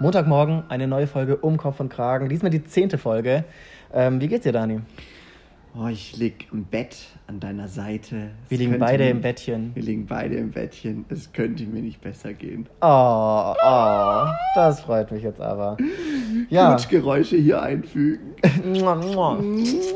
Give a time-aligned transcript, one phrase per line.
[0.00, 2.28] Montagmorgen eine neue Folge um Kopf und Kragen.
[2.28, 3.44] Diesmal die zehnte Folge.
[3.92, 4.80] Ähm, wie geht's dir, Dani?
[5.78, 6.96] Oh, ich lieg im Bett
[7.28, 8.16] an deiner Seite.
[8.16, 9.70] Wir Es liegen könnte beide mir- im Bettchen.
[9.74, 11.04] Wir liegen beide im Bettchen.
[11.10, 12.66] Es könnte mir nicht besser gehen.
[12.80, 14.24] Oh, oh,
[14.56, 15.76] das freut mich jetzt aber.
[16.48, 16.70] Ja.
[16.70, 18.34] Knutschgeräusche hier einfügen.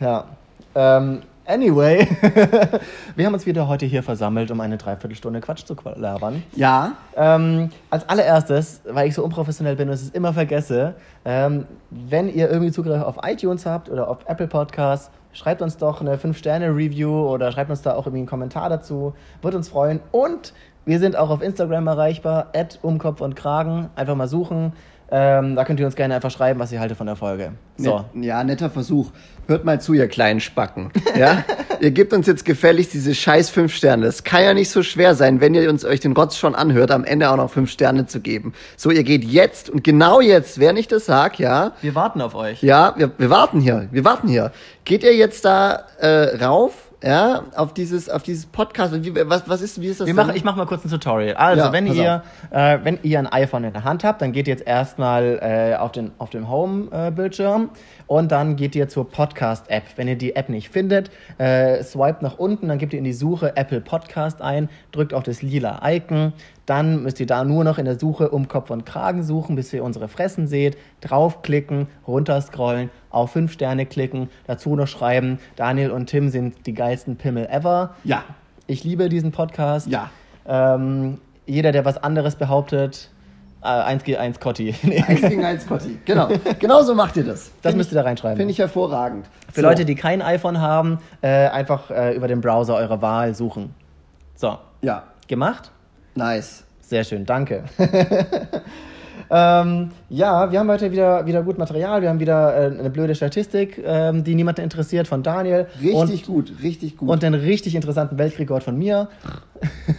[0.00, 0.24] Ja.
[0.74, 2.06] Ähm, anyway,
[3.16, 6.42] wir haben uns wieder heute hier versammelt, um eine Dreiviertelstunde Quatsch zu labern.
[6.54, 12.28] Ja, Ähm, als allererstes, weil ich so unprofessionell bin und es immer vergesse, ähm, wenn
[12.28, 17.10] ihr irgendwie Zugriff auf iTunes habt oder auf Apple Podcasts, schreibt uns doch eine 5-Sterne-Review
[17.10, 19.14] oder schreibt uns da auch irgendwie einen Kommentar dazu.
[19.42, 20.00] Würde uns freuen.
[20.12, 20.52] Und
[20.84, 23.90] wir sind auch auf Instagram erreichbar, at umkopf und Kragen.
[23.96, 24.72] Einfach mal suchen.
[25.08, 27.52] Ähm, da könnt ihr uns gerne einfach schreiben, was ihr haltet von der Folge.
[27.76, 28.04] So.
[28.14, 29.10] Ja, netter Versuch.
[29.46, 30.90] Hört mal zu, ihr kleinen Spacken.
[31.16, 31.44] Ja?
[31.80, 34.06] ihr gebt uns jetzt gefälligst diese scheiß fünf Sterne.
[34.06, 36.90] Das kann ja nicht so schwer sein, wenn ihr uns euch den Rotz schon anhört,
[36.90, 38.52] am Ende auch noch fünf Sterne zu geben.
[38.76, 42.34] So, ihr geht jetzt und genau jetzt, während ich das sag, ja, Wir warten auf
[42.34, 42.62] euch.
[42.62, 44.50] ja, wir, wir warten hier, wir warten hier.
[44.84, 48.92] Geht ihr jetzt da äh, rauf, ja, auf dieses, auf dieses Podcast?
[49.04, 50.12] Wie, was, was ist, wie ist das?
[50.12, 51.36] Machen, ich mache mal kurz ein Tutorial.
[51.36, 54.48] Also, Ja, wenn, ihr, äh, wenn ihr ein iPhone in der Hand habt, dann geht
[54.48, 57.70] ihr jetzt erstmal äh, auf den, auf den Home-Bildschirm
[58.06, 59.84] und dann geht ihr zur Podcast-App.
[59.96, 63.12] Wenn ihr die App nicht findet, äh, swiped nach unten, dann gebt ihr in die
[63.12, 66.32] Suche Apple Podcast ein, drückt auf das lila Icon,
[66.66, 69.72] dann müsst ihr da nur noch in der Suche um Kopf und Kragen suchen, bis
[69.72, 70.76] ihr unsere Fressen seht,
[71.08, 77.16] draufklicken, runterscrollen, auf 5 Sterne klicken, dazu noch schreiben, Daniel und Tim sind die geilsten
[77.16, 77.94] Pimmel ever.
[78.04, 78.24] Ja,
[78.66, 79.86] Ich liebe diesen Podcast.
[79.88, 80.10] ja.
[80.48, 83.10] Ähm, jeder, der was anderes behauptet,
[83.62, 84.74] äh, 1 gegen 1 Cotti.
[84.82, 85.98] Nee, Eins gegen eins, Cotti.
[86.04, 87.50] Genau, genau so macht ihr das.
[87.62, 88.36] das Find müsst ihr da reinschreiben.
[88.36, 89.26] Finde ich hervorragend.
[89.52, 93.74] Für Leute, die kein iPhone haben, äh, einfach äh, über den Browser eurer Wahl suchen.
[94.34, 95.70] So, Ja, gemacht?
[96.14, 96.64] nice.
[96.80, 97.64] Sehr schön, danke.
[99.30, 102.02] ähm, ja, wir haben heute wieder, wieder gut Material.
[102.02, 105.66] Wir haben wieder äh, eine blöde Statistik, ähm, die niemanden interessiert, von Daniel.
[105.80, 107.08] Richtig gut, richtig gut.
[107.08, 109.08] Und den richtig interessanten Weltrekord von mir.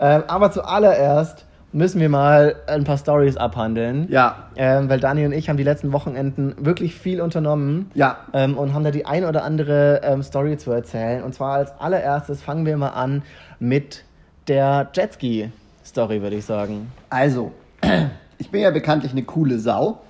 [0.00, 4.06] ähm, aber zuallererst müssen wir mal ein paar Stories abhandeln.
[4.10, 7.90] ja, Ähm, weil Daniel und ich haben die letzten Wochenenden wirklich viel unternommen.
[7.94, 8.18] ja.
[8.32, 11.22] Ähm, und haben da die ein oder andere ähm, Story zu erzählen.
[11.22, 13.22] Und zwar als allererstes fangen wir mal an
[13.58, 14.04] mit
[14.48, 16.90] der Jetski-Story, würde ich sagen.
[17.10, 17.52] Also,
[18.38, 20.00] ich bin ja bekanntlich eine coole Sau.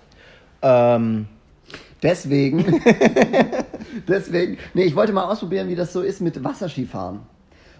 [0.62, 1.26] Ähm,
[2.02, 2.64] Deswegen,
[4.08, 7.20] deswegen, nee, ich wollte mal ausprobieren, wie das so ist mit Wasserskifahren.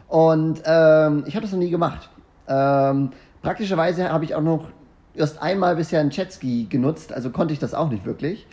[0.08, 2.08] Und ähm, ich habe das noch nie gemacht.
[2.48, 3.10] Ähm,
[3.42, 4.68] praktischerweise habe ich auch noch
[5.14, 8.46] erst einmal bisher einen Jetski genutzt, also konnte ich das auch nicht wirklich.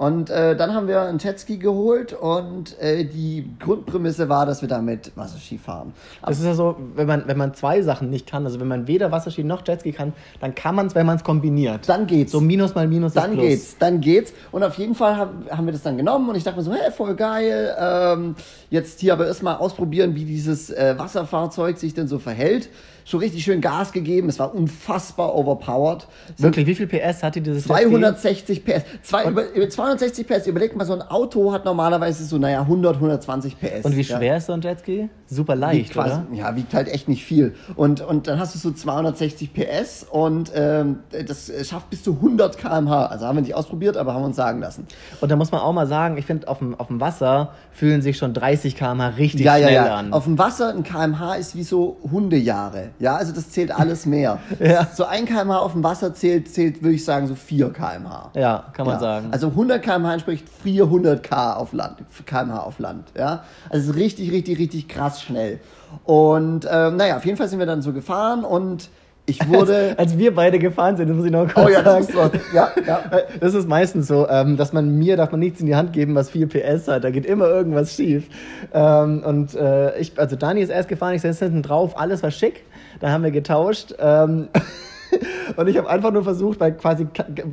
[0.00, 4.68] Und äh, dann haben wir einen Jetski geholt und äh, die Grundprämisse war, dass wir
[4.70, 5.92] damit Wasserski fahren.
[6.24, 8.86] das ist ja so, wenn man, wenn man zwei Sachen nicht kann, also wenn man
[8.86, 11.86] weder Wasserski noch Jetski kann, dann kann man es, wenn man es kombiniert.
[11.86, 12.32] Dann geht's.
[12.32, 13.44] So Minus mal Minus ist Dann Plus.
[13.44, 14.32] geht's, dann geht's.
[14.52, 16.72] Und auf jeden Fall haben, haben wir das dann genommen und ich dachte mir so,
[16.72, 17.76] hey, voll geil.
[17.78, 18.36] Ähm,
[18.70, 22.70] jetzt hier aber erstmal ausprobieren, wie dieses äh, Wasserfahrzeug sich denn so verhält.
[23.10, 24.28] Schon richtig schön Gas gegeben.
[24.28, 26.06] Es war unfassbar overpowered.
[26.36, 27.88] So Wirklich, wie viel PS hatte dieses Jetski?
[27.88, 28.82] 260 PS.
[29.02, 30.46] Zwei, über, über 260 PS.
[30.46, 33.84] Überlegt mal, so ein Auto hat normalerweise so, naja, 100, 120 PS.
[33.84, 34.16] Und wie ja.
[34.16, 35.08] schwer ist so ein Jetski?
[35.26, 36.26] Super Wiegt leicht, quasi, oder?
[36.32, 37.56] Ja, wiegt halt echt nicht viel.
[37.74, 42.58] Und, und dann hast du so 260 PS und ähm, das schafft bis zu 100
[42.58, 43.06] km/h.
[43.06, 44.86] Also haben wir nicht ausprobiert, aber haben uns sagen lassen.
[45.20, 48.02] Und da muss man auch mal sagen, ich finde, auf dem, auf dem Wasser fühlen
[48.02, 49.96] sich schon 30 km/h richtig ja, ja, schnell ja.
[49.96, 50.12] an.
[50.12, 52.90] Auf dem Wasser ein kmh ist wie so Hundejahre.
[53.00, 54.38] Ja, also das zählt alles mehr.
[54.60, 54.86] Ja.
[54.94, 58.30] So ein kmh auf dem Wasser zählt, zählt würde ich sagen, so 4 kmh.
[58.34, 59.00] ja, kann man ja.
[59.00, 59.28] sagen.
[59.30, 63.08] Also 100 km/h entspricht 400 k auf Land, kmh auf Land.
[63.16, 65.60] Ja, also es ist richtig, richtig, richtig krass schnell.
[66.04, 68.90] Und ähm, naja, auf jeden Fall sind wir dann so gefahren und
[69.30, 69.94] ich wurde.
[69.96, 72.34] Als wir beide gefahren sind, das muss ich noch kurz oh ja, das sagen.
[72.34, 72.56] ist so.
[72.56, 73.02] Ja, ja.
[73.40, 76.14] Das ist meistens so, ähm, dass man mir darf man nichts in die Hand geben,
[76.14, 77.04] was viel PS hat.
[77.04, 78.28] Da geht immer irgendwas schief.
[78.72, 82.30] Ähm, und äh, ich, also Dani ist erst gefahren, ich sitze hinten drauf, alles war
[82.30, 82.64] schick.
[82.98, 83.94] Dann haben wir getauscht.
[83.98, 84.48] Ähm,
[85.56, 87.06] und ich habe einfach nur versucht, bei quasi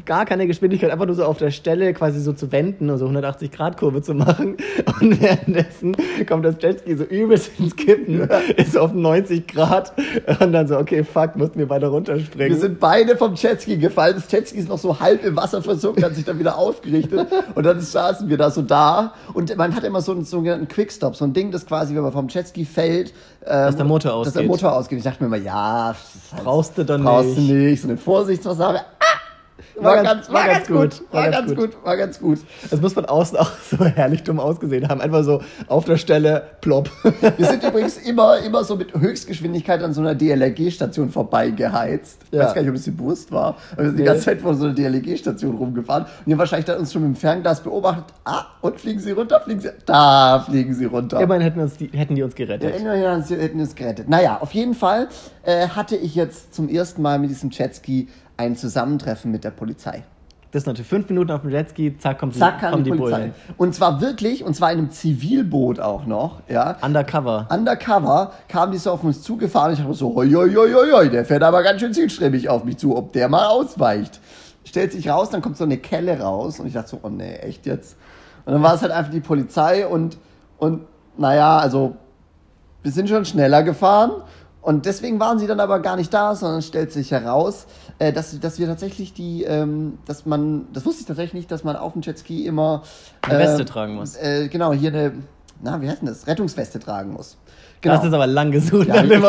[0.05, 3.05] gar keiner Geschwindigkeit, einfach nur so auf der Stelle quasi so zu wenden und so
[3.05, 4.57] 180 Grad Kurve zu machen.
[5.01, 5.95] Und währenddessen
[6.27, 9.93] kommt das Jetski so übelst ins Kippen, ist auf 90 Grad.
[10.39, 12.53] Und dann so, okay, fuck, mussten wir beide runterspringen.
[12.53, 14.15] Wir sind beide vom Jetski gefallen.
[14.15, 17.27] Das Jetski ist noch so halb im Wasser versunken, hat sich dann wieder aufgerichtet.
[17.53, 19.13] Und dann saßen wir da so da.
[19.33, 22.11] Und man hat immer so einen sogenannten Quickstop, so ein Ding, das quasi, wenn man
[22.11, 23.13] vom Jetski fällt,
[23.47, 24.47] Dass der Motor Dass der ausgeht.
[24.49, 24.97] Motor ausgeht.
[24.99, 25.95] Ich dachte mir immer, ja,
[26.31, 27.49] halt- Brauchst du dann brauchst nicht.
[27.49, 27.81] du nicht.
[27.81, 28.79] So eine Vorsichtsmassage.
[28.99, 29.05] Ah!
[29.75, 31.01] War, ganz, war ganz gut.
[31.11, 31.77] War ganz gut.
[31.83, 32.39] War ganz gut.
[32.69, 35.01] Das muss von außen auch so herrlich dumm ausgesehen haben.
[35.01, 36.89] Einfach so auf der Stelle, plopp.
[37.37, 42.19] Wir sind übrigens immer, immer so mit Höchstgeschwindigkeit an so einer DLRG-Station vorbeigeheizt.
[42.31, 42.45] Ich Ja.
[42.45, 43.55] weiß gar nicht, ob es dir bewusst war.
[43.73, 44.07] Aber wir sind die Nee.
[44.07, 46.03] ganze Zeit vor so einer DLRG-Station rumgefahren.
[46.25, 48.05] Und ihr wahrscheinlich dann uns schon mit dem Fernglas beobachtet.
[48.25, 49.69] Ah, und fliegen sie runter, fliegen sie.
[49.85, 51.19] Da fliegen sie runter.
[51.19, 52.79] Immerhin hätten, uns die, hätten die uns Ja, gerettet.
[52.79, 54.09] immerhin haben sie- hätten es gerettet.
[54.09, 55.07] Naja, auf jeden Fall
[55.43, 58.07] äh, hatte ich jetzt zum ersten Mal mit diesem Jetski
[58.37, 60.03] ein Zusammentreffen mit der Polizei.
[60.51, 62.91] Das ist natürlich fünf Minuten auf dem Jetski, zack, kommt die, Zack, kam kommen die,
[62.91, 63.19] die Polizei.
[63.19, 63.33] Bullen.
[63.57, 66.77] Und zwar wirklich, und zwar in einem Zivilboot auch noch, ja.
[66.81, 67.47] Undercover.
[67.51, 69.73] Undercover kam die so auf uns zugefahren.
[69.73, 72.63] Ich dachte so, hoi, hoi, hoi, hoi, hoi, der fährt aber ganz schön zielstrebig auf
[72.63, 74.21] mich zu, ob der mal ausweicht.
[74.63, 77.35] Stellt sich raus, dann kommt so eine Kelle raus und ich dachte so, oh nee,
[77.35, 77.97] echt jetzt?
[78.45, 80.17] Und dann war es halt einfach die Polizei und,
[80.57, 80.85] und
[81.17, 81.97] naja, also
[82.83, 84.11] wir sind schon schneller gefahren
[84.67, 87.67] und deswegen waren sie dann aber gar nicht da, sondern es stellt sich heraus,
[87.99, 91.63] äh, dass, dass wir tatsächlich die, ähm, dass man, das wusste ich tatsächlich nicht, dass
[91.63, 92.83] man auf dem Jetski immer
[93.21, 94.17] Eine Weste tragen muss.
[94.17, 95.13] Äh, genau, hier eine,
[95.63, 96.27] na, wie heißt denn das?
[96.27, 97.37] Rettungsweste tragen muss.
[97.79, 97.95] Genau.
[97.95, 98.89] Das ist aber lang gesucht.
[98.89, 99.27] Ja, Dann so,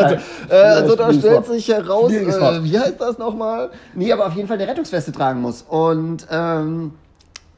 [0.52, 3.70] äh, also da stellt sich heraus, äh, wie heißt das nochmal?
[3.94, 5.62] Nee, aber auf jeden Fall eine Rettungsweste tragen muss.
[5.62, 6.94] Und ähm,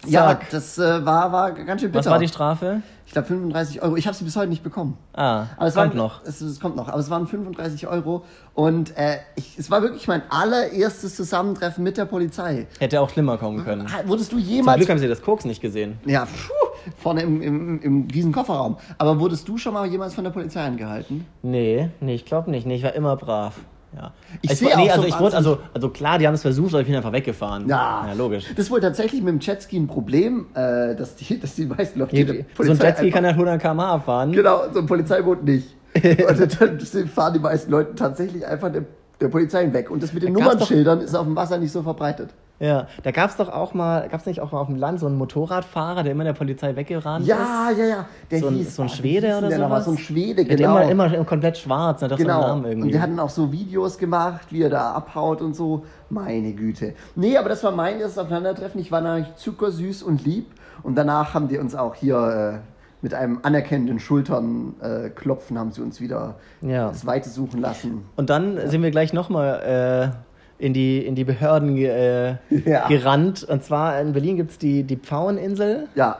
[0.06, 2.04] ja, das äh, war, war ganz schön bitter.
[2.04, 2.82] Was war die Strafe?
[3.06, 3.96] Ich glaube 35 Euro.
[3.96, 4.96] Ich habe sie bis heute nicht bekommen.
[5.14, 6.24] Ah, Aber es kommt waren, noch.
[6.24, 8.24] Es, es kommt noch, aber es waren 35 Euro.
[8.54, 12.68] Und äh, ich, es war wirklich mein allererstes Zusammentreffen mit der Polizei.
[12.78, 13.92] Hätte auch schlimmer kommen können.
[13.92, 14.76] Ha- Wurdest du Zum jemals...
[14.76, 15.98] Glück haben sie das Koks nicht gesehen.
[16.06, 18.76] ja, puh, vorne im, im, im riesen Kofferraum.
[18.98, 21.26] Aber wurdest du schon mal jemals von der Polizei angehalten?
[21.42, 22.64] Nee, nee, ich glaube nicht.
[22.64, 23.54] Nee, ich war immer brav.
[23.96, 24.12] Ja.
[24.42, 26.42] Ich ich sehe nee, auch also so ich wurde, also, also klar, die haben es
[26.42, 27.68] versucht, aber ich bin einfach weggefahren.
[27.68, 28.06] Ja.
[28.06, 28.44] Ja, logisch.
[28.50, 31.98] Das ist wohl tatsächlich mit dem Jetski ein Problem, äh, dass, die, dass die meisten
[31.98, 34.32] Leute Die, so ein Jetski kann ja 100 km/h fahren.
[34.32, 35.74] Genau, so ein Polizeiboot nicht.
[35.94, 36.78] Und dann
[37.08, 38.84] fahren die meisten Leute tatsächlich einfach der,
[39.20, 39.90] der Polizei weg.
[39.90, 42.30] Und das mit den Da Nummernschildern ist auf dem Wasser nicht so verbreitet.
[42.60, 45.00] Ja, da gab es doch auch mal, gab es nicht auch mal auf dem Land
[45.00, 47.28] so einen Motorradfahrer, der immer der Polizei weggerannt ist?
[47.28, 48.06] Ja, ja, ja.
[48.30, 49.80] Der So ein, hieß, so ein ah, Schwede oder der so?
[49.80, 50.86] So ein Schwede, Der genau.
[50.86, 52.40] immer, immer komplett schwarz, so einen Genau.
[52.40, 52.88] Namen irgendwie.
[52.88, 55.84] Und wir hatten auch so Videos gemacht, wie er da abhaut und so.
[56.10, 56.92] Meine Güte.
[57.14, 58.78] Nee, aber das war mein erstes Aufeinandertreffen.
[58.78, 60.46] Ich war natürlich zuckersüß und lieb.
[60.82, 62.68] Und danach haben die uns auch hier äh,
[63.02, 66.88] mit einem anerkennenden Schultern äh, klopfen, haben sie uns wieder Ja.
[66.88, 68.04] das Weite suchen lassen.
[68.16, 70.29] Und dann sind wir gleich nochmal äh,
[70.60, 72.86] in, die, in die Behörden äh, Ja.
[72.88, 73.42] gerannt.
[73.44, 75.88] Und zwar in Berlin gibt es die, die Pfaueninsel.
[75.94, 76.16] Ja,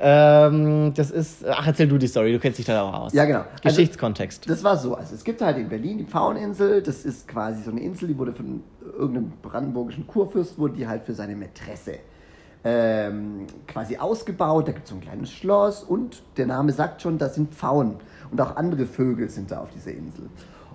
[0.00, 3.12] Ähm, das ist, ach, erzähl du die Story, du kennst dich da auch aus.
[3.12, 3.40] Ja, genau.
[3.40, 4.48] Also- Geschichtskontext.
[4.48, 4.94] Das war so.
[4.94, 6.82] Also es gibt halt in Berlin die Pfaueninsel.
[6.82, 8.62] Das ist quasi so eine Insel, die wurde von
[8.96, 11.94] irgendeinem brandenburgischen Kurfürst, wurde die halt für seine Mätresse
[12.64, 14.68] ähm, quasi ausgebaut.
[14.68, 17.96] Da gibt es so ein kleines Schloss und der Name sagt schon, das sind Pfauen.
[18.30, 20.26] Und auch andere Vögel sind da auf dieser Insel.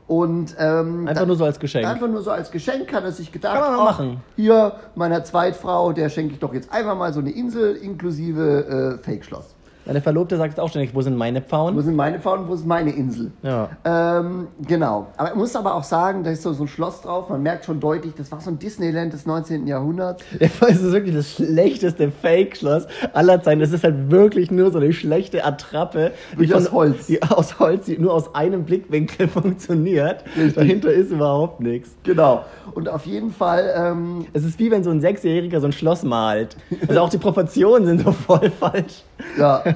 [0.07, 1.87] Und ähm, Einfach dann- nur so als Geschenk.
[1.87, 4.21] Einfach nur so als Geschenk hat er sich gedacht, Kann man ach, machen.
[4.35, 9.03] hier meiner Zweitfrau, der schenke ich doch jetzt einfach mal so eine Insel inklusive äh,
[9.03, 9.55] Fake-Schloss.
[9.85, 11.81] Meine Verlobte sagt auch ständig, wo sind meine Wo Pfauen?
[11.81, 13.31] sind meine Pfauen, wo ist meine Insel?
[13.41, 13.69] Ja.
[13.83, 15.07] Ähm, genau.
[15.17, 17.29] Aber man muss aber auch sagen, da ist so, so ein Schloss drauf.
[17.29, 19.67] Man merkt schon deutlich, das war so ein Disneyland des 19.
[19.67, 20.23] Jahrhunderts.
[20.39, 23.61] Ja, es ist wirklich das schlechteste Fake-Schloss aller Zeiten.
[23.61, 26.11] Es ist halt wirklich nur so eine schlechte Attrappe.
[26.31, 27.07] Wirklich aus Holz.
[27.07, 30.23] Die aus Holz, die nur aus einem Blickwinkel funktioniert.
[30.55, 31.95] Dahinter ist überhaupt nichts.
[32.03, 32.43] Genau.
[32.73, 36.03] Und auf jeden Fall, ähm, Es ist wie wenn so ein Sechsjähriger so ein Schloss
[36.03, 36.55] malt.
[36.87, 39.03] Also auch die Proportionen sind so voll falsch.
[39.37, 39.63] ja.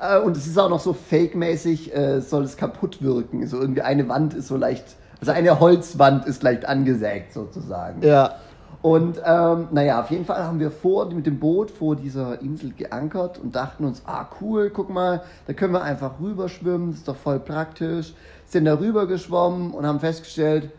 [0.00, 3.46] äh, und es ist auch noch so fake-mäßig, äh, soll es kaputt wirken.
[3.46, 4.84] So irgendwie eine Wand ist so leicht,
[5.20, 8.02] also eine Holzwand ist leicht angesägt sozusagen.
[8.02, 8.36] Ja.
[8.82, 12.70] Und ähm, naja, auf jeden Fall haben wir vor mit dem Boot vor dieser Insel
[12.72, 17.08] geankert und dachten uns, ah cool, guck mal, da können wir einfach rüberschwimmen, das ist
[17.08, 18.12] doch voll praktisch.
[18.44, 20.70] Sind da rüber geschwommen und haben festgestellt,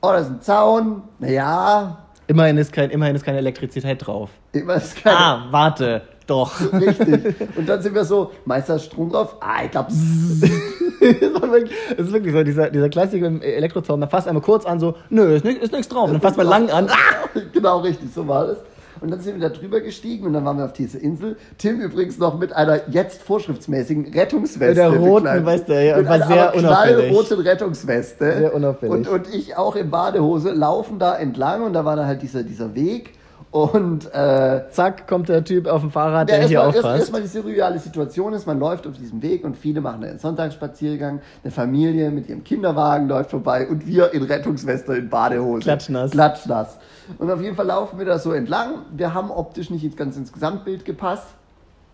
[0.00, 4.30] oh, da ist ein Zaun, naja, Immerhin ist, kein, immerhin ist keine Elektrizität drauf.
[4.52, 6.02] immer ist keine Ah, warte.
[6.26, 6.52] Doch.
[6.72, 7.34] richtig.
[7.56, 9.88] Und dann sind wir so, Meister Strom drauf, ah, ich glaub,
[11.00, 14.94] es ist wirklich so, dieser, dieser Klassiker im Elektrozaun, man fasst einmal kurz an, so,
[15.10, 16.06] nö, ist, nix, ist nichts drauf.
[16.06, 17.28] Und dann fasst man lang an, ah!
[17.52, 18.58] genau richtig, so war das.
[19.00, 21.36] Und dann sind wir da drüber gestiegen und dann waren wir auf diese Insel.
[21.58, 24.66] Tim übrigens noch mit einer jetzt vorschriftsmäßigen Rettungsweste.
[24.66, 25.46] Mit der roten bekleidet.
[25.46, 27.08] Weste, ja, mit war einer sehr unauffällig.
[27.10, 28.38] knallroten Rettungsweste.
[28.38, 28.94] Sehr unauffällig.
[28.94, 32.44] Und, und ich auch in Badehose laufen da entlang und da war dann halt dieser,
[32.44, 33.10] dieser Weg.
[33.54, 36.98] Und äh, Zack, kommt der Typ auf dem Fahrrad, ja, der hier erstmal erst, aufpasst.
[36.98, 41.20] erstmal die surreale Situation ist, man läuft auf diesem Weg und viele machen einen Sonntagsspaziergang,
[41.44, 45.60] eine Familie mit ihrem Kinderwagen läuft vorbei und wir in Rettungsweste in Badehose.
[45.60, 46.10] Klatschnass.
[46.10, 46.78] Klatschnass.
[47.16, 48.86] Und auf jeden Fall laufen wir da so entlang.
[48.90, 51.28] Wir haben optisch nicht ins ganz ins Gesamtbild gepasst.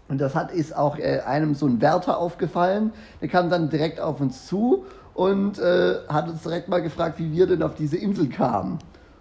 [0.08, 2.94] Und das hat ist auch äh, einem so ein Wärter aufgefallen.
[3.20, 7.30] Der kam dann direkt auf uns zu und äh, hat uns direkt mal gefragt, wie
[7.32, 8.78] wir denn auf diese Insel kamen.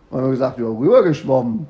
[0.09, 1.67] Und haben wir gesagt, ja, rübergeschwommen.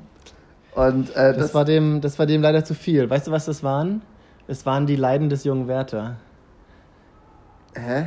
[0.74, 3.08] Und äh, Das, das, war dem, das war dem leider zu viel.
[3.10, 4.02] Weißt du, was das waren?
[4.46, 6.16] Es waren die Leiden des jungen Werther.
[7.74, 8.06] Hä?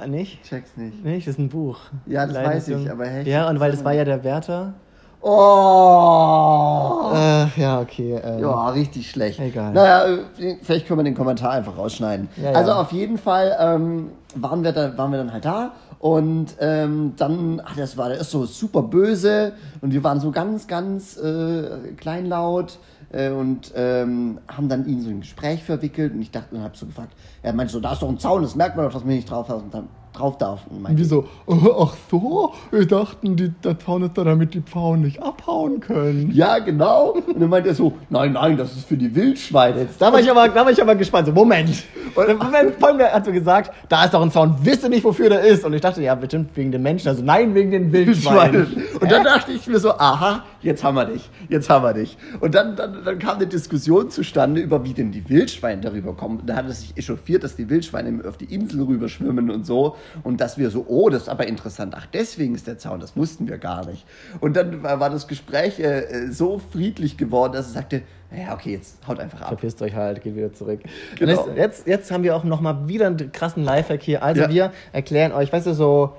[0.00, 0.42] Äh, nicht?
[0.44, 1.04] Check's nicht.
[1.04, 1.78] Nicht, das ist ein Buch.
[2.06, 4.74] Ja, das Leiden weiß ich, aber hä, Ja, und weil das war ja der Werther.
[5.20, 7.10] Oh!
[7.14, 8.20] Äh, ja, okay.
[8.22, 9.40] ähm, Ja, richtig schlecht.
[9.40, 9.72] Egal.
[9.72, 10.06] Naja,
[10.38, 12.28] äh, vielleicht können wir den Kommentar einfach rausschneiden.
[12.36, 12.58] Ja, ja.
[12.58, 17.14] Also auf jeden Fall ähm, waren, wir da, waren wir dann halt da und ähm,
[17.16, 21.16] dann, ach, das war der ist so super böse und wir waren so ganz, ganz
[21.16, 22.78] äh, kleinlaut
[23.12, 26.62] äh, und ähm, haben dann ihn so in ein Gespräch verwickelt und ich dachte und
[26.62, 28.92] hab so gefragt, er meinte so, da ist doch ein Zaun, das merkt man doch,
[28.92, 30.60] dass man nicht drauf, und dann, drauf darf.
[30.70, 31.26] Wieso?
[31.46, 36.30] Ach so, wir dachten, die, der Zaun ist da, damit die Pfauen nicht abhauen können.
[36.32, 37.10] ja, genau.
[37.12, 39.88] Und dann meinte er so, nein, nein, das ist für die Wildschweine.
[39.98, 41.26] Da war ich aber, da war ich aber gespannt.
[41.26, 41.84] So, Moment.
[42.14, 45.28] Und Moment, folgender hat so gesagt, da ist doch ein Zaun, wisst ihr nicht, wofür
[45.28, 45.64] der ist?
[45.64, 47.08] Und ich dachte, ja, bestimmt wegen den Menschen.
[47.08, 48.66] Also nein, wegen den Wildschweinen.
[48.76, 48.98] Wildschweine.
[49.00, 52.16] Und dann dachte ich mir so, aha, jetzt haben wir dich, jetzt haben wir dich.
[52.40, 56.42] Und dann, dann, dann kam eine Diskussion zustande über, wie denn die Wildschweine darüber kommen.
[56.46, 59.96] Da hat es sich echauffiert, dass die Wildschweine auf die Insel rüber schwimmen und so.
[60.22, 61.94] Und dass wir so, oh, das ist aber interessant.
[61.96, 64.04] Ach, deswegen ist der Zaun, das wussten wir gar nicht.
[64.40, 68.02] Und dann war, war das Gespräch äh, äh, so friedlich geworden, dass er sagte,
[68.34, 69.48] ja, okay, jetzt haut einfach ab.
[69.48, 70.80] Verpisst euch halt, geht wieder zurück.
[71.18, 71.46] Genau.
[71.48, 74.22] Jetzt, jetzt, jetzt haben wir auch noch mal wieder einen krassen Lifehack hier.
[74.22, 74.50] Also Ja.
[74.50, 76.16] wir erklären euch, weißt du, so,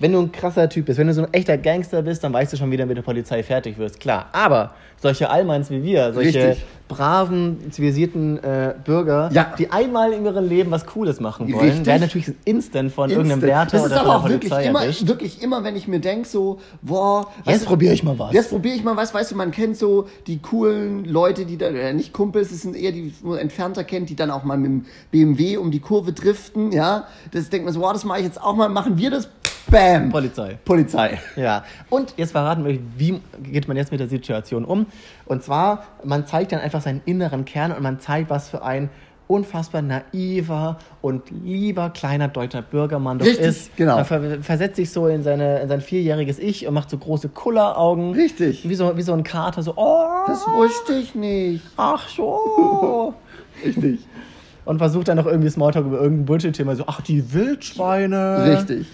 [0.00, 2.52] wenn du ein krasser Typ bist, wenn du so ein echter Gangster bist, dann weißt
[2.52, 4.00] du schon, wie du mit der Polizei fertig wirst.
[4.00, 4.26] Klar.
[4.32, 6.64] Aber solche Allmanns wie wir, solche Richtig.
[6.88, 9.54] braven, zivilisierten äh, Bürger, Ja.
[9.58, 11.86] die einmal in ihrem Leben was Cooles machen wollen, Richtig.
[11.86, 13.52] werden natürlich instant von irgendeinem Instant.
[13.52, 15.06] Wärter Das ist oder aber auch wirklich Polizei immer, erwischt.
[15.06, 18.32] wirklich immer, wenn ich mir denke, so, boah, Jetzt probiere ich mal was.
[18.34, 21.74] Jetzt probiere ich mal was, weißt du, man kennt so die coolen Leute, die dann,
[21.76, 24.58] äh, nicht Kumpels, das sind eher die, die man entfernter kennt, die dann auch mal
[24.58, 27.06] mit dem BMW um die Kurve driften, ja.
[27.32, 29.28] Das denkt man so, wow, das mache ich jetzt auch mal, machen wir das,
[29.70, 30.10] bam.
[30.10, 30.58] Polizei.
[30.64, 31.18] Polizei.
[31.36, 34.86] Ja, und jetzt verraten wir euch, wie geht man jetzt mit der Situation um.
[35.26, 38.90] Und zwar, man zeigt dann einfach seinen inneren Kern und man zeigt, was für ein
[39.26, 43.76] unfassbar naiver und lieber kleiner deutscher Bürgermann doch Richtig, ist.
[43.76, 43.94] genau.
[43.94, 47.28] Man ver versetzt sich so in, seine, in sein vierjähriges Ich und macht so große
[47.28, 48.12] Kulleraugen.
[48.12, 48.68] Richtig.
[48.68, 51.62] Wie so, wie so ein Kater, so, oh, Das wusste ich nicht.
[51.76, 53.14] ach so.
[53.64, 54.00] Richtig.
[54.64, 58.56] und versucht dann noch irgendwie Smalltalk über irgendein Bullshit-Thema, so, ach, die Wildschweine.
[58.58, 58.86] Richtig.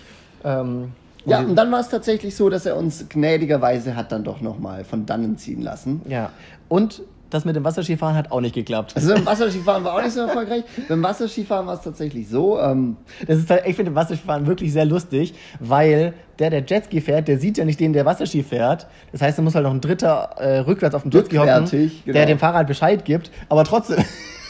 [0.46, 0.92] Ähm,
[1.26, 4.84] Ja, und dann war es tatsächlich so, dass er uns gnädigerweise hat dann doch nochmal
[4.84, 6.00] von dannen ziehen lassen.
[6.08, 6.30] ja.
[6.68, 8.92] Und das mit dem Wasserskifahren hat auch nicht geklappt.
[8.94, 10.62] Also beim Wasserskifahren war auch nicht so erfolgreich.
[10.88, 14.84] beim Wasserskifahren war es tatsächlich so, ähm, Das ist halt, ich finde Wasserskifahren wirklich sehr
[14.84, 18.86] lustig, weil der, der Jetski fährt, der sieht ja nicht den, der Wasserski fährt.
[19.10, 21.90] Das heißt, da muss halt noch ein Dritter äh, rückwärts auf dem Jetski hocken, genau.
[22.06, 23.32] der dem Fahrrad Bescheid gibt.
[23.48, 24.04] Aber trotzdem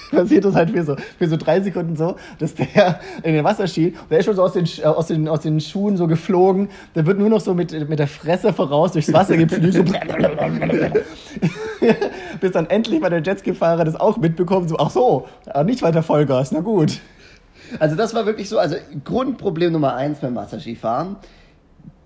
[0.11, 3.95] passiert das halt für so, für so drei Sekunden so, dass der in den Wasserski,
[4.11, 7.07] der ist schon so aus den, äh, aus den, aus den Schuhen so geflogen, der
[7.07, 9.77] wird nur noch so mit, mit der Fresse voraus durchs Wasser gepflügt.
[12.41, 15.29] Bis dann endlich mal der Jetski-Fahrer das auch mitbekommt, so, ach so,
[15.65, 17.01] nicht weiter Vollgas, na gut.
[17.79, 21.17] Also das war wirklich so, also Grundproblem Nummer eins beim Wasserskifahren.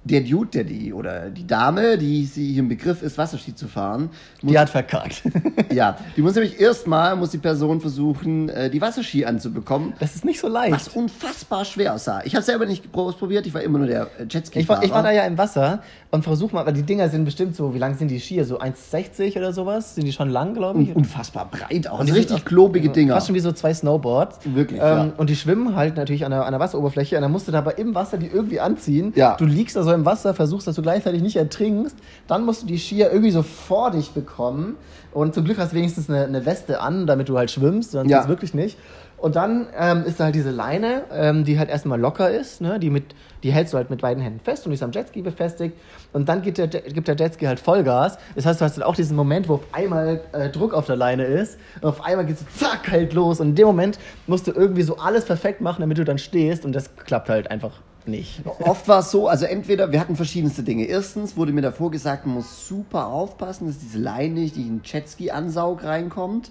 [0.02, 4.08] Der Dude, der die, oder die Dame, die sie im Begriff ist, Wasserski zu fahren,
[4.40, 5.22] muss, Die hat verkackt.
[5.74, 10.24] ja, die muss nämlich erstmal, muss die Person versuchen, äh, die Wasserski anzubekommen, Das ist
[10.24, 10.72] nicht so leicht.
[10.72, 12.22] was unfassbar schwer aussah.
[12.24, 14.90] Ich habe selber nicht ausprobiert, ich war immer nur der äh, jetski Ich war, ich
[14.90, 17.78] war da ja im Wasser und versuch mal, weil die Dinger sind bestimmt so, wie
[17.78, 18.46] lang sind die Skier?
[18.46, 19.96] So 1,60 oder sowas?
[19.96, 20.96] Sind die schon lang, glaube ich?
[20.96, 22.00] unfassbar breit aus.
[22.00, 23.14] Und die richtig sind klobige auch- Dinger.
[23.14, 24.38] Fast schon wie so zwei Snowboards.
[24.44, 25.12] Wirklich, Ähm, ja.
[25.18, 27.72] Und die schwimmen halt natürlich an der, an der Wasseroberfläche und dann musst du dabei
[27.72, 29.12] im Wasser die irgendwie anziehen.
[29.14, 29.36] Ja.
[29.36, 31.96] Du liegst da so im Wasser, versuchst, dass du gleichzeitig nicht ertrinkst.
[32.28, 34.76] Dann musst du die Skier irgendwie so vor dich bekommen.
[35.12, 38.10] Und zum Glück hast du wenigstens eine, eine Weste an, damit du halt schwimmst, sonst
[38.10, 38.18] Ja.
[38.18, 38.78] geht's wirklich nicht.
[39.18, 42.78] Und dann ähm, ist da halt diese Leine, ähm, die halt erstmal locker ist, ne?
[42.78, 43.04] die, mit,
[43.42, 45.76] die hältst du halt mit beiden Händen fest und die ist am Jetski befestigt.
[46.14, 48.16] Und dann gibt der, gibt der Jetski halt Vollgas.
[48.34, 50.96] Das heißt, du hast dann auch diesen Moment, wo auf einmal äh, Druck auf der
[50.96, 53.40] Leine ist und auf einmal geht es zack halt los.
[53.40, 56.64] Und in dem Moment musst du irgendwie so alles perfekt machen, damit du dann stehst
[56.64, 57.72] und das klappt halt einfach
[58.08, 58.42] nicht.
[58.60, 60.84] Oft war es so, also entweder, wir hatten verschiedenste Dinge.
[60.84, 64.82] Erstens wurde mir davor gesagt, man muss super aufpassen, dass diese Leine nicht in den
[64.84, 66.50] Jetski-Ansaug reinkommt.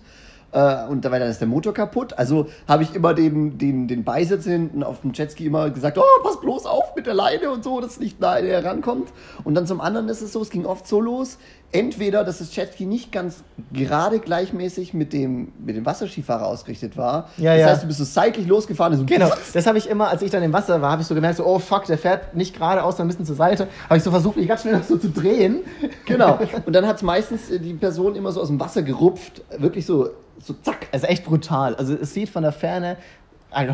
[0.52, 2.18] Äh, und dabei dann ist der Motor kaputt.
[2.18, 6.24] Also habe ich immer den, den, den Beisitz hinten auf dem Jetski immer gesagt, oh,
[6.24, 9.10] pass bloß auf mit der Leine und so, dass nicht nahe herankommt.
[9.44, 11.38] Und dann zum anderen ist es so, es ging oft so los,
[11.72, 17.30] entweder, dass das Jetski nicht ganz gerade gleichmäßig mit dem, mit dem Wasserskifahrer ausgerichtet war.
[17.38, 17.68] Ja, das ja.
[17.68, 18.98] heißt, du bist so seitlich losgefahren.
[18.98, 21.14] So Genau, das habe ich immer, als ich dann im Wasser war, habe ich so
[21.14, 23.68] gemerkt, so, oh fuck, der fährt nicht geradeaus, sondern ein bisschen zur Seite.
[23.86, 25.60] Habe ich so versucht, mich ganz schnell so zu drehen.
[26.06, 26.40] Genau.
[26.66, 29.44] Und dann hat es meistens äh, die Person immer so aus dem Wasser gerupft.
[29.58, 30.10] Wirklich so,
[30.40, 30.88] so zack.
[30.92, 31.76] Also echt brutal.
[31.76, 32.98] Also es sieht von der Ferne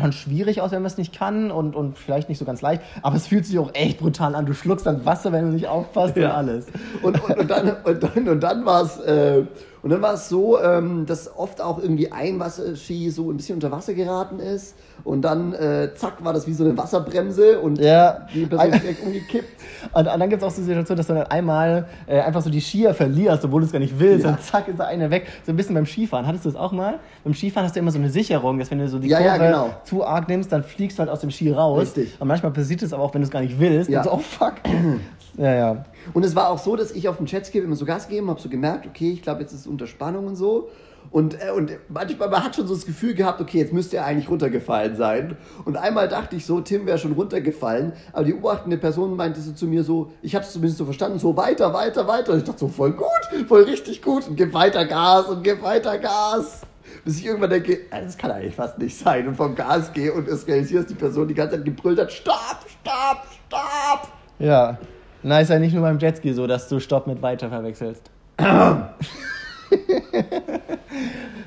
[0.00, 2.82] schon schwierig aus, wenn man es nicht kann und, und vielleicht nicht so ganz leicht.
[3.02, 4.46] Aber es fühlt sich auch echt brutal an.
[4.46, 6.30] Du schluckst dann Wasser, wenn du nicht aufpasst Ja.
[6.30, 6.66] und alles.
[7.02, 9.42] Und, und, und dann, und dann, und dann war es äh,
[9.82, 13.54] und dann war es so, ähm, dass oft auch irgendwie ein Wasserski so ein bisschen
[13.56, 17.78] unter Wasser geraten ist und dann äh, zack war das wie so eine Wasserbremse und
[17.78, 18.26] Ja.
[18.34, 19.48] die Person ist direkt umgekippt.
[19.92, 22.50] Und, und dann gibt es auch so Situationen, dass du dann einmal äh, einfach so
[22.50, 24.24] die Skier verlierst, obwohl du es gar nicht willst.
[24.24, 24.32] Ja.
[24.32, 25.26] Und zack ist da eine weg.
[25.44, 26.26] So ein bisschen beim Skifahren.
[26.26, 26.98] Hattest du das auch mal?
[27.22, 29.36] Beim Skifahren hast du immer so eine Sicherung, dass wenn du so die Ja, ja,
[29.36, 29.70] Kurve genau.
[29.84, 31.80] zu arg nimmst, dann fliegst du halt aus dem Ski raus.
[31.82, 32.16] Richtig.
[32.20, 33.88] Und manchmal passiert es aber auch, wenn du es gar nicht willst.
[33.90, 34.00] Ja.
[34.00, 34.54] Und so, oh fuck.
[35.36, 35.84] ja, ja.
[36.14, 38.40] Und es war auch so, dass ich auf dem Jetski immer so Gas gegeben habe,
[38.40, 40.70] so gemerkt, okay, ich glaube, jetzt ist es unter Spannung und so.
[41.10, 44.06] Und, äh, und manchmal, man hat schon so das Gefühl gehabt, okay, jetzt müsste er
[44.06, 45.36] eigentlich runtergefallen sein.
[45.64, 47.92] Und einmal dachte ich so, Tim wäre schon runtergefallen.
[48.12, 51.18] Aber die beobachtende Person meinte so zu mir so, ich habe es zumindest so verstanden,
[51.18, 52.32] so weiter, weiter, weiter.
[52.32, 53.06] Und ich dachte so, voll gut,
[53.46, 54.28] voll richtig gut.
[54.28, 56.62] Und gib weiter Gas und gib weiter Gas.
[57.04, 59.28] Bis ich irgendwann denke, äh, das kann eigentlich fast nicht sein.
[59.28, 62.12] Und vom Gas gehe und es realisiere, dass die Person die ganze Zeit gebrüllt hat,
[62.12, 64.08] stopp, stopp, stopp.
[64.38, 64.78] Ja.
[65.26, 68.12] Na, ist ja nicht nur beim Jetski so, dass du Stopp mit weiter verwechselst.
[68.38, 68.46] äh,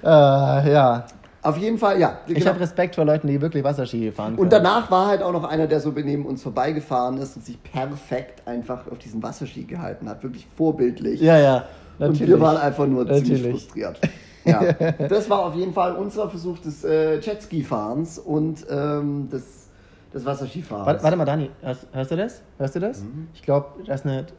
[0.03, 1.05] ja.
[1.41, 2.19] Auf jeden Fall, ja.
[2.27, 2.47] Ich genau.
[2.47, 4.39] habe Respekt vor Leuten, die wirklich Wasserski fahren können.
[4.39, 7.63] Und danach war halt auch noch einer, der so neben uns vorbeigefahren ist und sich
[7.63, 10.23] perfekt einfach auf diesen Wasserski gehalten hat.
[10.23, 11.21] Wirklich vorbildlich.
[11.21, 11.55] Ja, ja.
[11.99, 12.27] und Natürlich.
[12.27, 13.51] wir waren einfach nur ziemlich Natürlich.
[13.51, 14.01] frustriert.
[14.43, 14.73] Ja,
[15.07, 19.68] das war auf jeden Fall unser Versuch des äh, Jetski-Fahrens und ähm, des,
[20.13, 20.87] des Wasserskifahrens.
[20.87, 22.41] Warte, warte mal, Dani, hörst, hörst du das?
[22.57, 23.01] Hörst du das?
[23.01, 23.27] Mhm.
[23.33, 23.67] Ich glaube,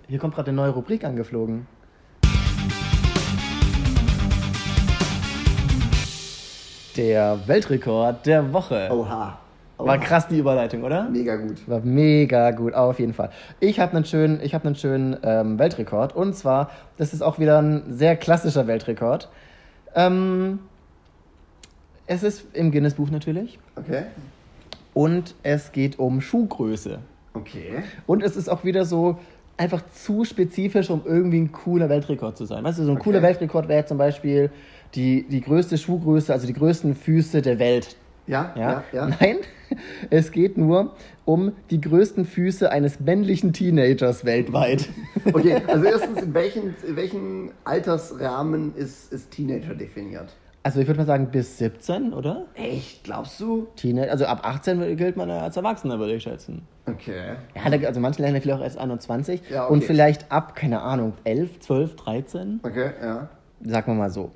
[0.08, 1.66] hier kommt gerade eine neue Rubrik angeflogen.
[6.96, 8.88] Der Weltrekord der Woche.
[8.90, 9.38] Oha.
[9.78, 9.86] Oha.
[9.86, 11.08] War krass die Überleitung, oder?
[11.08, 11.66] Mega gut.
[11.66, 13.30] War mega gut, auf jeden Fall.
[13.60, 16.14] Ich habe einen schönen, ich hab einen schönen ähm, Weltrekord.
[16.14, 19.30] Und zwar, das ist auch wieder ein sehr klassischer Weltrekord.
[19.94, 20.58] Ähm,
[22.06, 23.58] es ist im Guinness-Buch natürlich.
[23.76, 24.02] Okay.
[24.94, 26.98] Und es geht um Schuhgröße.
[27.34, 27.82] Okay.
[28.06, 29.18] Und es ist auch wieder so
[29.56, 32.64] einfach zu spezifisch, um irgendwie ein cooler Weltrekord zu sein.
[32.64, 33.04] Weißt du, so ein Okay.
[33.04, 34.50] cooler Weltrekord wäre zum Beispiel
[34.94, 37.96] die, die größte Schuhgröße, also die größten Füße der Welt.
[38.26, 38.60] Ja, Ja?
[38.70, 39.06] ja, ja.
[39.20, 39.36] Nein,
[40.10, 40.94] es geht nur
[41.24, 44.88] um die größten Füße eines männlichen Teenagers weltweit.
[45.32, 50.32] Okay, also erstens, in welchen, in welchen Altersrahmen ist, ist Teenager definiert?
[50.62, 52.44] Also ich würde mal sagen bis 17, oder?
[52.54, 53.04] Echt?
[53.04, 53.68] Glaubst du?
[53.76, 56.62] Teenager, also ab 18 gilt man als Erwachsener, würde ich schätzen.
[56.86, 57.36] Okay.
[57.54, 59.72] Ja, da- also manche lernen ja vielleicht auch erst 21 Ja, okay.
[59.72, 62.60] und vielleicht ab, keine Ahnung, 11, 12, 13.
[62.62, 63.28] Okay, ja.
[63.64, 64.32] Sagen wir mal so.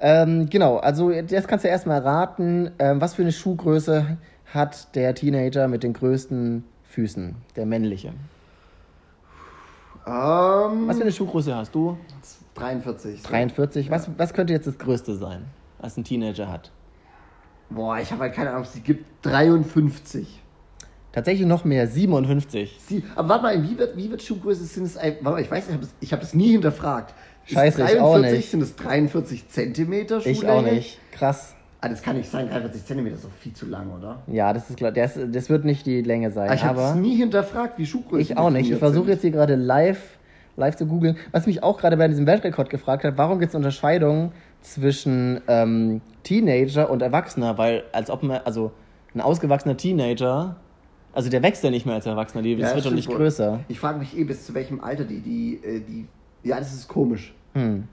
[0.00, 4.16] Ähm, genau, also jetzt kannst du erstmal raten, ähm, was für eine Schuhgröße
[4.52, 8.08] hat der Teenager mit den größten Füßen, der männliche.
[10.06, 11.96] Ähm, Was für eine Schuhgröße hast du?
[12.54, 13.22] 43.
[13.22, 13.90] 43.
[13.90, 15.44] Was, was könnte jetzt das Größte sein,
[15.80, 16.70] was ein Teenager hat?
[17.70, 20.40] Boah, ich habe halt keine Ahnung, sie gibt 53.
[21.12, 22.78] Tatsächlich noch mehr, 57.
[22.86, 24.64] Sie, aber warte mal, wie wird, wie wird Schuhgröße?
[24.64, 26.52] Sind es, ein- warte mal, ich weiß nicht, ich habe das, ich hab das nie
[26.52, 27.14] hinterfragt.
[27.46, 28.50] Ist Scheiße, es ich auch nicht.
[28.50, 30.38] Sind es 43 Zentimeter Schuhlänge?
[30.38, 30.98] Ich auch nicht.
[31.12, 31.54] Krass.
[31.80, 34.22] Ah, das kann nicht sein, 43 Zentimeter ist doch viel zu lang, oder?
[34.26, 34.92] Ja, das ist klar.
[34.92, 36.50] Das, das wird nicht die Länge sein.
[36.50, 38.70] Ah, ich habe es aber nie hinterfragt, wie Schuhgröße ich auch nicht.
[38.70, 40.18] Ich versuche jetzt hier gerade live,
[40.56, 41.16] live zu googeln.
[41.32, 46.00] Was mich auch gerade bei diesem Weltrekord gefragt hat, warum gibt es Unterscheidungen zwischen ähm,
[46.22, 47.58] Teenager und Erwachsener?
[47.58, 48.72] Weil als ob man, also
[49.14, 50.56] ein ausgewachsener Teenager,
[51.12, 53.16] also der wächst ja nicht mehr als Erwachsener, die, das Ja, wird doch nicht wohl.
[53.16, 53.60] größer.
[53.68, 56.06] Ich frage mich eh, bis zu welchem Alter die, die, äh, die,
[56.42, 57.34] ja, das ist komisch.
[57.54, 57.88] Hm.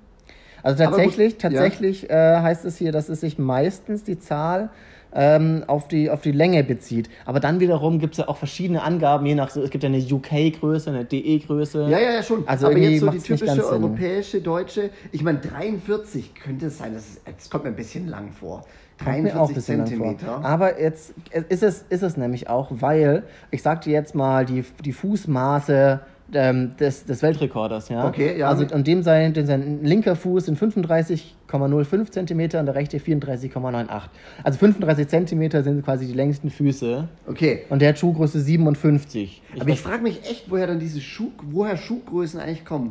[0.64, 1.40] Also Aber gut, tatsächlich, ja.
[1.40, 4.70] tatsächlich äh, heißt es hier, dass es sich meistens die Zahl
[5.14, 7.10] ähm, auf, die, auf die Länge bezieht.
[7.26, 9.90] Aber dann wiederum gibt es ja auch verschiedene Angaben, je nach so, es gibt ja
[9.90, 11.88] eine UK-Größe, eine DE-Größe.
[11.90, 12.48] Ja, ja, ja, schon.
[12.48, 17.08] Also Aber jetzt so die typische europäische, deutsche, ich meine 43 könnte es sein, das,
[17.08, 18.66] ist, das kommt mir ein bisschen lang vor.
[19.04, 20.46] Kommt mir auch ein 43 bisschen lang Zentimeter.
[20.46, 21.14] Aber jetzt
[21.50, 26.00] ist es, ist es nämlich auch, weil, ich sag dir jetzt mal, die, die Fußmaße
[26.34, 28.08] ähm, des, des Weltrekorders, ja?
[28.08, 28.50] Okay, ja.
[28.50, 34.02] Also und dem sein, dem sein linker Fuß sind 35,05 Zentimeter und der rechte 34,98.
[34.44, 37.08] Also 35 Zentimeter sind quasi die längsten Füße.
[37.28, 37.64] Okay.
[37.70, 39.42] Und der hat Schuhgröße 57.
[39.54, 42.90] Ich Aber ich frage mich echt, woher dann diese Schuh, woher Schuhgrößen eigentlich kommen.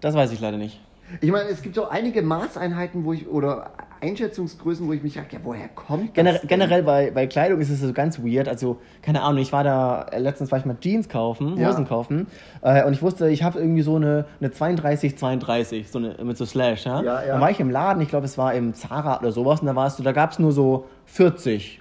[0.00, 0.80] das weiß ich leider nicht.
[1.20, 5.28] Ich meine, es gibt auch einige Maßeinheiten, wo ich, oder Einschätzungsgrößen, wo ich mich frage,
[5.32, 6.14] ja, woher kommt das?
[6.14, 6.48] Generell, denn?
[6.48, 8.48] generell bei, bei Kleidung ist es so ganz weird.
[8.48, 11.68] Also, keine Ahnung, ich war da, äh, letztens war ich mal Jeans kaufen, Ja.
[11.68, 12.26] Hosen kaufen.
[12.62, 16.36] Äh, und ich wusste, ich habe irgendwie so eine, eine 32, 32, so eine, mit
[16.36, 17.02] so Slash, ja?
[17.02, 17.26] Ja, ja.
[17.32, 19.76] Dann war ich im Laden, ich glaube, es war im Zara oder sowas, und da
[19.76, 21.80] warst du, da gab es nur so 40.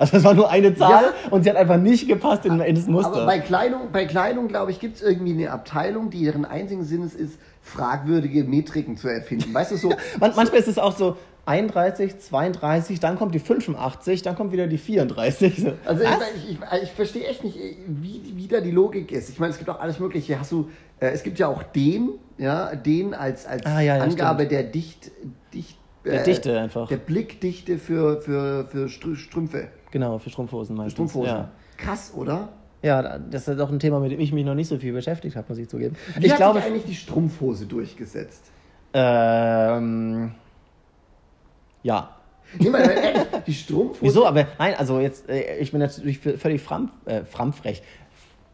[0.00, 1.30] Also, es war nur eine Zahl Ja.
[1.30, 3.14] und sie hat einfach nicht gepasst in, in das Muster.
[3.16, 6.84] Aber bei Kleidung, bei Kleidung glaube ich, gibt es irgendwie eine Abteilung, die ihren einzigen
[6.84, 9.52] Sinn ist, fragwürdige Metriken zu erfinden.
[9.54, 9.88] Weißt du, so,
[10.20, 14.66] Man, manchmal ist es auch so, 31, 32, dann kommt die 85, dann kommt wieder
[14.66, 15.56] die 34.
[15.62, 19.30] So, Also ich, ich, ich, ich verstehe echt nicht, wie, wie da die Logik ist.
[19.30, 20.38] Ich meine, es gibt auch alles Mögliche.
[20.38, 20.68] Hast du,
[21.00, 24.62] äh, es gibt ja auch den, ja, den als, als Ah, ja, ja, Angabe der
[24.64, 25.10] Dicht,
[25.54, 26.86] Dicht, Der äh, Dichte einfach.
[26.88, 30.92] Der Blickdichte für, für, für Strü- Strümpfe, Genau, für Strumpfhosen meistens.
[30.92, 31.34] Strumpfhosen.
[31.34, 31.50] Ja.
[31.78, 32.50] Krass, oder?
[32.88, 35.36] Ja, das ist doch ein Thema, mit dem ich mich noch nicht so viel beschäftigt
[35.36, 35.96] habe, muss ich zugeben.
[36.16, 38.44] Wie ich hat glaube, sich eigentlich die Strumpfhose durchgesetzt?
[38.94, 40.32] ähm,
[41.82, 42.10] ja.
[42.58, 44.02] Nee, mal ehrlich, die Strumpfhose.
[44.02, 44.26] Wieso?
[44.26, 47.82] Aber nein, also jetzt, äh, ich bin natürlich völlig fram, äh, framfrech.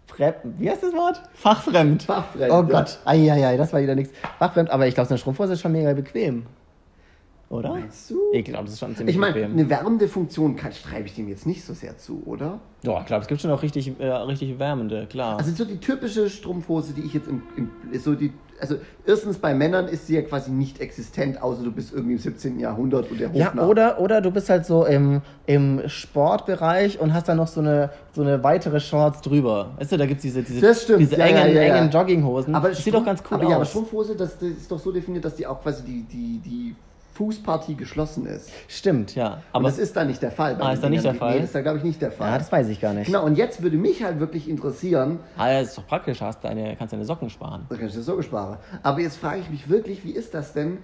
[0.07, 1.23] Fre wie heißt das Wort?
[1.35, 2.03] Fachfremd.
[2.03, 2.63] Fachfremd, Oh ja.
[2.63, 2.99] Gott.
[3.05, 4.13] Eieiei, das war wieder nichts.
[4.39, 6.47] Fachfremd, aber ich glaube, so eine Strumpfhose ist schon mega bequem.
[7.51, 7.71] Oder?
[7.71, 8.17] Meinst du?
[8.33, 11.29] Ich glaube, das ist schon ziemlich Ich meine, eine wärmende Funktion kann, schreibe ich dem
[11.29, 12.59] jetzt nicht so sehr zu, oder?
[12.83, 15.39] Ja, ich glaube, es gibt schon auch richtig, äh, richtig wärmende, klar.
[15.39, 18.77] Also so die typische Strumpfhose, die ich jetzt im, im so die, also
[19.07, 22.59] erstens bei Männern ist sie ja quasi nicht existent, außer du bist irgendwie im 17.
[22.59, 23.69] Jahrhundert und der ja, Hofnarr.
[23.69, 27.91] oder, oder du bist halt so im, im Sportbereich und hast dann noch so eine,
[28.13, 29.73] so eine weitere Shorts drüber.
[29.79, 31.77] Weißt du, da gibt es diese, diese, diese ja, engen, ja, ja, ja.
[31.77, 32.55] engen Jogginghosen.
[32.55, 33.51] aber das sieht doch ganz cool aber aus.
[33.51, 36.39] Ja, aber Strumpfhose, das, das ist doch so definiert, dass die auch quasi die, die,
[36.39, 36.77] die
[37.15, 38.51] Fußpartie geschlossen ist.
[38.69, 39.27] Stimmt, ja.
[39.27, 40.57] Aber Aber das ist da nicht der Fall.
[40.61, 41.31] Ah, ist da nicht der Fall?
[41.35, 42.31] Nee, das ist da glaube ich nicht der Fall.
[42.31, 43.07] ja, das weiß ich gar nicht.
[43.07, 46.75] Genau, und jetzt würde mich halt wirklich interessieren, Ah, das ist doch praktisch, hast deine,
[46.77, 47.67] kannst deine Socken sparen.
[47.69, 48.59] Da kann ich das so gesparen.
[48.83, 50.79] Aber jetzt frage ich mich wirklich, wie ist das denn?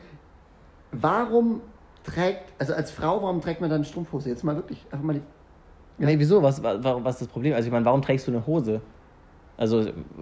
[0.93, 1.61] Warum
[2.05, 4.29] trägt, also als Frau, warum trägt man dann Strumpfhose?
[4.29, 5.23] Jetzt mal wirklich, einfach mal die.
[5.99, 6.43] Nee, wieso?
[6.43, 7.55] Was, wa- warum, was ist das Problem?
[7.55, 8.81] Also ich meine, warum trägst du eine Hose?
[9.57, 9.81] Also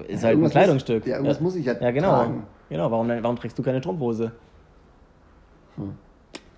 [0.09, 1.01] ist halt ein Kleidungsstück.
[1.03, 2.09] muss- ja, irgendwas muss ich ja Ja, genau.
[2.11, 2.43] tragen.
[2.69, 4.33] Genau, warum, warum trägst du keine Strumpfhose?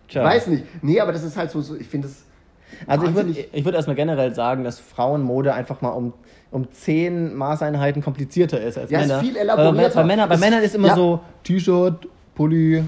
[0.08, 0.64] Ich weiß nicht.
[0.82, 2.24] Nee, aber das ist halt so, so ich finde es.
[2.86, 6.12] Also ich würde ich würd erstmal generell sagen, dass Frauenmode einfach mal um,
[6.50, 9.20] um zehn Maßeinheiten komplizierter ist als Ja, ist Männer.
[9.20, 9.94] viel Bei, elaborierter.
[9.94, 10.94] bei, Männern, bei Ist- Männern ist immer ja.
[10.94, 12.82] so T-Shirt, Pulli, äh,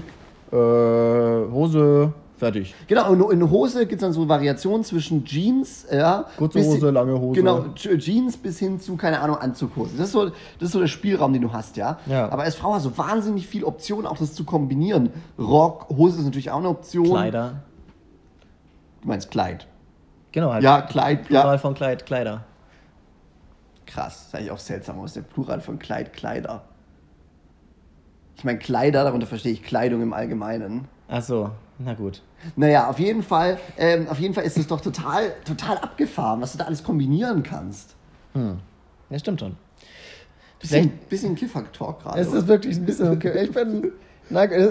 [0.55, 2.75] Hose, fertig.
[2.87, 6.25] Genau, und in Hose gibt es dann so Variationen zwischen Jeans, ja.
[6.37, 7.39] Kurze Hose, lange Hose.
[7.39, 9.91] Genau, Je- Jeans bis hin zu, keine Ahnung, Anzughose.
[9.97, 11.97] Das ist, so, das ist so der Spielraum, den du hast, ja.
[12.05, 12.29] Ja.
[12.29, 15.09] Aber als Frau hast du wahnsinnig viel Optionen, auch das zu kombinieren.
[15.39, 17.05] Rock, Hose ist natürlich auch eine Option.
[17.05, 17.61] Kleider.
[19.01, 19.67] Du meinst Kleid.
[20.31, 20.63] Genau, halt.
[20.63, 21.57] Ja, Kleid, Plural ja.
[21.57, 22.43] von Kleid, Kleider.
[23.85, 26.63] Krass, das ist eigentlich auch seltsam aus der Plural von Kleid, Kleider.
[28.35, 30.87] Ich meine Kleider, darunter verstehe ich Kleidung im Allgemeinen.
[31.07, 31.51] Ach so,
[31.83, 32.21] na gut.
[32.55, 36.53] Naja, auf jeden Fall, ähm, auf jeden Fall ist es doch total, total abgefahren, was
[36.53, 37.95] du da alles kombinieren kannst.
[39.09, 39.55] Ja, stimmt schon.
[40.59, 42.19] Bisschen, bisschen Kiffer-Talk gerade.
[42.19, 42.39] Es oder?
[42.39, 43.43] ist wirklich ein bisschen okay.
[43.43, 43.91] Ich bin,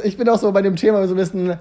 [0.04, 1.58] ich bin auch so bei dem Thema so ein bisschen,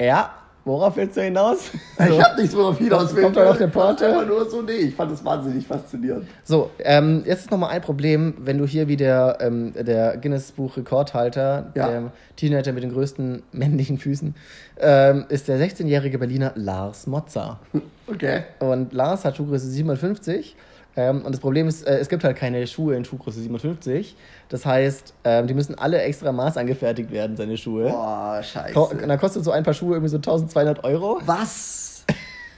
[0.00, 0.34] ja,
[0.66, 1.70] worauf willst du hinaus?
[1.98, 3.22] Ich hab nichts, worauf hinaus will.
[3.22, 4.06] Kommt doch auf der Porte.
[4.06, 6.26] Einfach nur so, nee, ich fand das wahnsinnig faszinierend.
[6.44, 11.72] So, ähm, jetzt ist nochmal ein Problem, wenn du hier wie der, ähm, der Guinness-Buch-Rekordhalter,
[11.74, 11.88] Ja.
[11.88, 14.34] der Teenager mit den größten männlichen Füßen,
[14.78, 17.60] ähm, ist der 16-jährige Berliner Lars Motzer.
[18.08, 18.44] Okay.
[18.60, 20.54] Und Lars hat Schuhgröße 57.
[20.96, 24.16] Ähm, und das Problem ist, äh, es gibt halt keine Schuhe in Schuhgröße 57.
[24.48, 27.90] Das heißt, ähm, die müssen alle extra Maß angefertigt werden, seine Schuhe.
[27.90, 28.40] Boah,
[28.72, 29.06] Ko scheiße.
[29.06, 31.20] dann kostet so ein paar Schuhe irgendwie so 1200 Euro.
[31.26, 32.04] Was?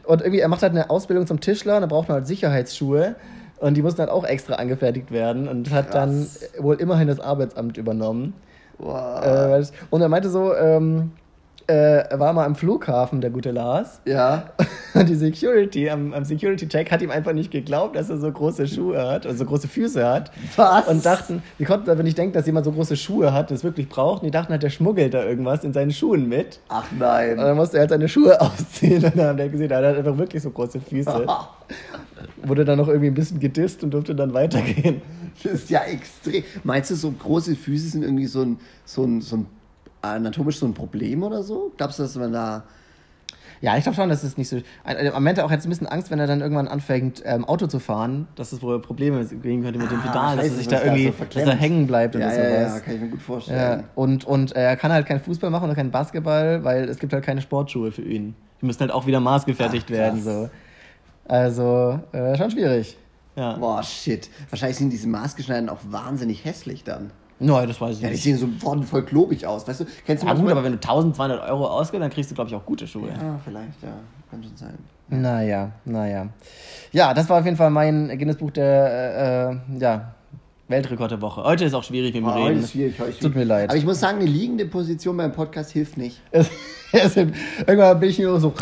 [0.06, 3.14] Und irgendwie, er macht halt eine Ausbildung zum Tischler und da braucht man halt Sicherheitsschuhe.
[3.58, 6.50] Und die mussten halt auch extra angefertigt werden und hat dann Krass.
[6.58, 8.34] wohl immerhin das Arbeitsamt übernommen.
[8.78, 9.60] Boah.
[9.60, 11.12] Äh, und er meinte so, ähm,
[11.68, 14.00] äh, war mal am Flughafen, der gute Lars.
[14.04, 14.44] ja.
[14.94, 18.68] Und die Security, am, am Security-Check hat ihm einfach nicht geglaubt, dass er so große
[18.68, 20.30] Schuhe hat, also so große Füße hat.
[20.56, 20.86] Was?
[20.86, 23.88] Und dachten, die konnten aber nicht denken, dass jemand so große Schuhe hat, das wirklich
[23.88, 24.20] braucht.
[24.20, 26.60] Und die dachten halt, der schmuggelt da irgendwas in seinen Schuhen mit.
[26.68, 27.38] Ach Und nein.
[27.38, 29.02] dann musste er halt seine Schuhe ausziehen.
[29.02, 31.26] Und dann haben die gesehen, er hat einfach wirklich so große Füße.
[32.44, 35.00] Wurde dann noch irgendwie ein bisschen gedisst und durfte dann weitergehen.
[35.42, 36.44] Das ist ja extrem.
[36.64, 39.46] Meinst du, so große Füße sind irgendwie so ein, so ein, so ein
[40.02, 41.72] anatomisch so ein Problem oder so?
[41.76, 42.64] Glaubst du, dass man da.
[43.60, 44.58] Ja, ich glaube schon, dass es nicht so.
[44.84, 47.78] Am Ende auch jetzt ein bisschen Angst, wenn er dann irgendwann anfängt, ähm, Auto zu
[47.78, 50.82] fahren, dass es wohl Probleme geben könnte mit dem Ah, Pedal, dass er sich da
[50.82, 52.82] irgendwie, so dass er hängen bleibt Ja, oder ja, ja, sowas.
[52.82, 53.84] kann ich mir gut Ja, vorstellen.
[53.94, 57.12] und, und äh, er kann halt kein Fußball machen oder kein Basketball, weil es gibt
[57.12, 58.34] halt keine Sportschuhe für ihn.
[58.60, 60.22] Die müssen halt auch wieder maßgefertigt Ach, werden.
[60.24, 60.50] So.
[61.28, 62.96] Also, äh, schon schwierig.
[63.36, 63.54] Ja.
[63.58, 64.28] Boah, shit.
[64.50, 67.12] Wahrscheinlich sind diese maßgeschneiderten auch wahnsinnig hässlich dann.
[67.42, 68.22] Nein, das weiß ich Ja, die nicht.
[68.22, 69.66] sehen so voll, voll klobig aus.
[69.66, 72.34] Weißt du, kennst du Ja, gut, aber wenn du 1200 Euro ausgibst, dann kriegst du,
[72.34, 73.08] glaube ich, auch gute Schuhe.
[73.08, 73.88] Ja, vielleicht, ja.
[74.30, 74.78] Kann schon sein.
[75.08, 76.28] Naja, naja.
[76.92, 80.14] Ja, das war auf jeden Fall mein Guinness-Buch der äh, äh, ja,
[80.68, 81.42] Weltrekord der Woche.
[81.44, 82.60] Heute ist auch schwierig, wenn wir Oh, heute reden.
[82.60, 83.68] ist schwierig, heute Tut mir leid.
[83.68, 86.20] Aber ich muss sagen, eine liegende Position beim Podcast hilft nicht.
[87.66, 88.54] Irgendwann bin ich nur so.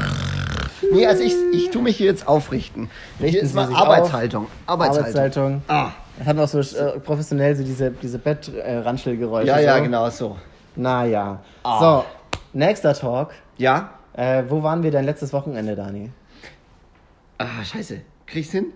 [0.93, 2.89] Nee, also ich, ich tue mich hier jetzt aufrichten.
[3.21, 4.47] Richten Sie mal Arbeitshaltung.
[4.67, 5.05] Arbeitshaltung.
[5.05, 5.63] Arbeitshaltung.
[5.69, 5.91] Ah.
[6.21, 9.49] Das hat noch so äh, professionell so diese, diese Bettranstellgeräusche.
[9.49, 9.83] Ja, ja, so.
[9.83, 10.37] genau so.
[10.77, 11.39] Naja.
[11.63, 11.81] Ah.
[11.81, 12.05] So,
[12.53, 13.31] nächster Talk.
[13.57, 13.89] Ja?
[14.13, 16.11] Äh, wo waren wir denn letztes Wochenende, Dani?
[17.39, 18.03] Ah, scheiße.
[18.27, 18.67] Krieg's hin?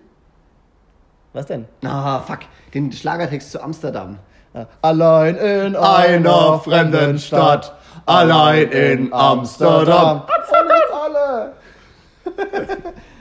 [1.33, 1.65] Was denn?
[1.83, 2.39] Ah, fuck.
[2.73, 4.17] Den Schlagertext zu Amsterdam.
[4.53, 7.75] Äh, Allein in einer fremden Stadt,
[8.07, 10.21] allein in Amsterdam.
[10.21, 10.33] Uns
[10.91, 11.53] alle.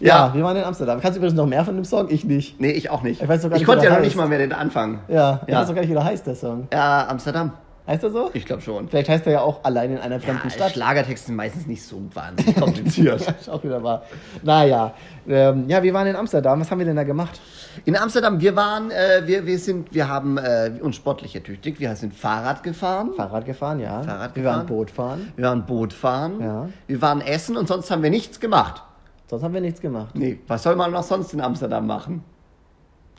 [0.00, 1.00] ja, wir waren in Amsterdam.
[1.00, 2.06] Kannst du übrigens noch mehr von dem Song?
[2.10, 2.60] Ich nicht.
[2.60, 3.22] Nee, ich auch nicht.
[3.22, 5.00] Ich weiß gar nicht, konnte wie ja noch nicht mal mehr den Anfang.
[5.08, 5.60] Ja, ich Ja.
[5.60, 6.68] weiß doch gar nicht, wie der heißt, der Song.
[6.72, 7.52] Ja, Amsterdam.
[7.86, 8.28] Heißt er so?
[8.34, 8.86] Ich glaube schon.
[8.88, 10.72] Vielleicht heißt er ja auch allein in einer fremden Ja, Stadt.
[10.72, 13.22] Schlagertexte sind meistens nicht so wahnsinnig kompliziert.
[13.26, 14.02] Ja, ist auch wieder wahr.
[14.42, 14.92] Naja,
[15.26, 16.60] ähm, ja, wir waren in Amsterdam.
[16.60, 17.40] Was haben wir denn da gemacht?
[17.86, 21.80] In Amsterdam, wir waren, äh, wir, wir sind, wir haben äh, uns sportlich ertüchtigt.
[21.80, 23.12] Wir sind Fahrrad gefahren.
[23.16, 24.02] Fahrrad gefahren, ja.
[24.02, 24.58] Fahrrad wir gefahren.
[24.58, 25.32] waren Boot fahren.
[25.36, 26.40] Wir waren Boot fahren.
[26.42, 26.68] Ja.
[26.88, 28.82] Wir waren essen und sonst haben wir nichts gemacht.
[29.28, 30.14] Sonst haben wir nichts gemacht.
[30.14, 32.24] Nee, was soll man noch sonst in Amsterdam machen?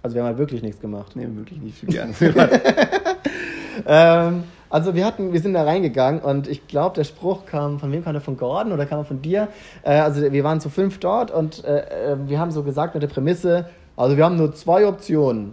[0.02, 1.15] Also wir haben halt wirklich nichts gemacht.
[1.15, 2.13] Nee, wirklich nicht gerne.
[3.88, 7.91] Ähm, also wir hatten, wir sind da reingegangen und ich glaube, der Spruch kam, von
[7.91, 8.22] wem kam der?
[8.22, 9.48] Von Gordon oder kam er von dir?
[9.84, 13.02] Äh, also wir waren zu fünf dort und äh, äh, wir haben so gesagt mit
[13.02, 15.52] der Prämisse, also wir haben nur zwei Optionen.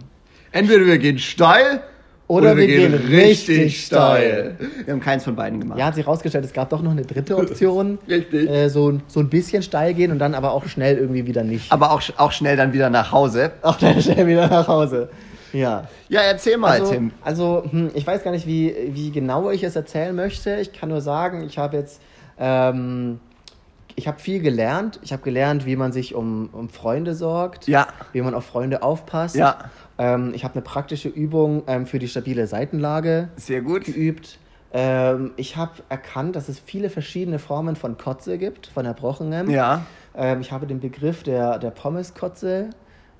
[0.51, 1.81] Entweder wir gehen steil
[2.29, 4.57] Oder wir gehen richtig steil.
[4.83, 5.79] Wir haben keins von beiden gemacht.
[5.79, 7.99] Ja, hat sich rausgestellt, es gab doch noch eine dritte Option.
[8.09, 8.49] Richtig.
[8.49, 11.71] Äh, so, so ein bisschen steil gehen und dann aber auch schnell irgendwie wieder nicht.
[11.71, 13.51] Aber auch, auch schnell dann wieder nach Hause.
[13.61, 15.09] Auch dann schnell wieder nach Hause.
[15.53, 15.87] Ja.
[16.09, 17.11] Ja, erzähl mal, Also, Tim.
[17.23, 20.57] also hm, ich weiß gar nicht, wie, wie genau ich es erzählen möchte.
[20.57, 22.01] Ich kann nur sagen, ich habe jetzt,
[22.37, 23.21] ähm,
[23.95, 24.99] ich habe viel gelernt.
[25.01, 27.87] Ich habe gelernt, wie man sich um, um Freunde sorgt, Ja.
[28.11, 29.37] wie man auf Freunde aufpasst.
[29.37, 29.57] Ja.
[29.97, 33.85] Ähm, ich habe eine praktische Übung ähm, für die stabile Seitenlage Sehr gut.
[33.85, 34.39] geübt.
[34.73, 39.49] Ähm, ich habe erkannt, dass es viele verschiedene Formen von Kotze gibt, von Erbrochenem.
[39.49, 39.85] Ja.
[40.15, 42.69] Ähm, ich habe den Begriff der, der Pommeskotze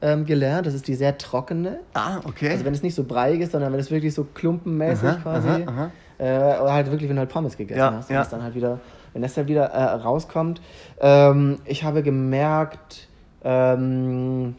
[0.01, 0.67] ähm, gelernt.
[0.67, 1.79] Das ist die sehr trockene.
[1.93, 2.49] Ah, okay.
[2.51, 5.47] Also wenn es nicht so breiig ist, sondern wenn es wirklich so klumpenmäßig Aha, quasi,
[5.65, 8.23] aha, Äh, oder halt wirklich, wenn du halt Pommes gegessen Ja, hast, ja.
[8.25, 8.79] dann halt wieder,
[9.13, 10.61] wenn das dann wieder äh, rauskommt.
[10.99, 13.07] Ähm, ich habe gemerkt,
[13.43, 14.55] ähm,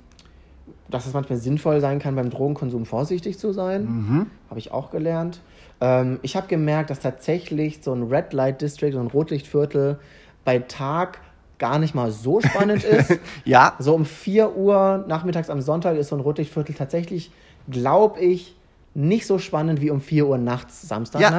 [0.91, 3.85] dass es manchmal sinnvoll sein kann, beim Drogenkonsum vorsichtig zu sein.
[3.85, 4.27] Mhm.
[4.49, 5.41] Habe ich auch gelernt.
[5.81, 9.99] Ähm, ich habe gemerkt, dass tatsächlich so ein Red Light District, so ein Rotlichtviertel
[10.45, 11.19] bei Tag
[11.59, 13.19] gar nicht mal so spannend ist.
[13.45, 13.75] ja.
[13.79, 17.31] So um 4 Uhr nachmittags am Sonntag ist so ein Rotlichtviertel tatsächlich,
[17.69, 18.55] glaube ich,
[18.95, 21.31] nicht so spannend wie um 4 Uhr nachts, Samstag Ja.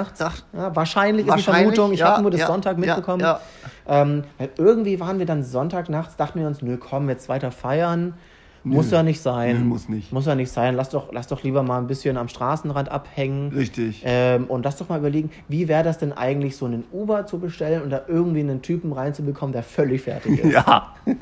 [0.53, 1.93] Ja, wahrscheinlich, ist Wahrscheinlich, eine Vermutung.
[1.93, 3.21] Ich ja, habe nur das Sonntag mitbekommen.
[3.21, 3.41] ja.
[3.87, 7.51] Ähm, weil irgendwie waren wir dann Sonntag nachts, dachten wir uns, nö, komm, jetzt weiter
[7.51, 8.13] feiern.
[8.63, 9.59] Muss ja nicht sein.
[9.59, 10.11] Nö, muss nicht.
[10.11, 10.75] Muss ja nicht sein.
[10.75, 13.49] Lass doch, lass doch lieber mal ein bisschen am Straßenrand abhängen.
[13.49, 14.03] Richtig.
[14.05, 17.39] Ähm, und lass doch mal überlegen, wie wäre das denn eigentlich, so einen Uber zu
[17.39, 20.49] bestellen und da irgendwie einen Typen reinzubekommen, der völlig fertig ist.
[20.59, 20.93] Ja.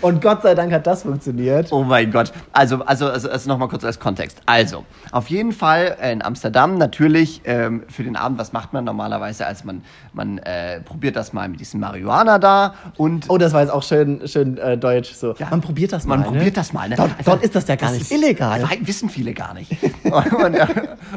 [0.00, 1.72] Und Gott sei Dank hat das funktioniert.
[1.72, 2.32] Oh mein Gott.
[2.52, 4.40] Also, also, also, also nochmal kurz als Kontext.
[4.46, 9.46] Also, auf jeden Fall in Amsterdam natürlich ähm, für den Abend, was macht man normalerweise?
[9.46, 13.62] Also man, man äh, probiert das mal mit diesem Marihuana da und Oh, das war
[13.62, 15.14] jetzt auch schön, schön äh, deutsch.
[15.14, 15.34] So.
[15.38, 15.48] Ja.
[15.50, 16.18] Man probiert das mal.
[16.18, 16.27] man?
[16.32, 16.88] Probiert das mal.
[16.88, 16.96] Ne?
[16.96, 18.62] Dort, dort ist das ja gar das nicht ist- illegal.
[18.62, 19.70] Wei- Wissen viele gar nicht.
[20.04, 20.66] und, und, äh,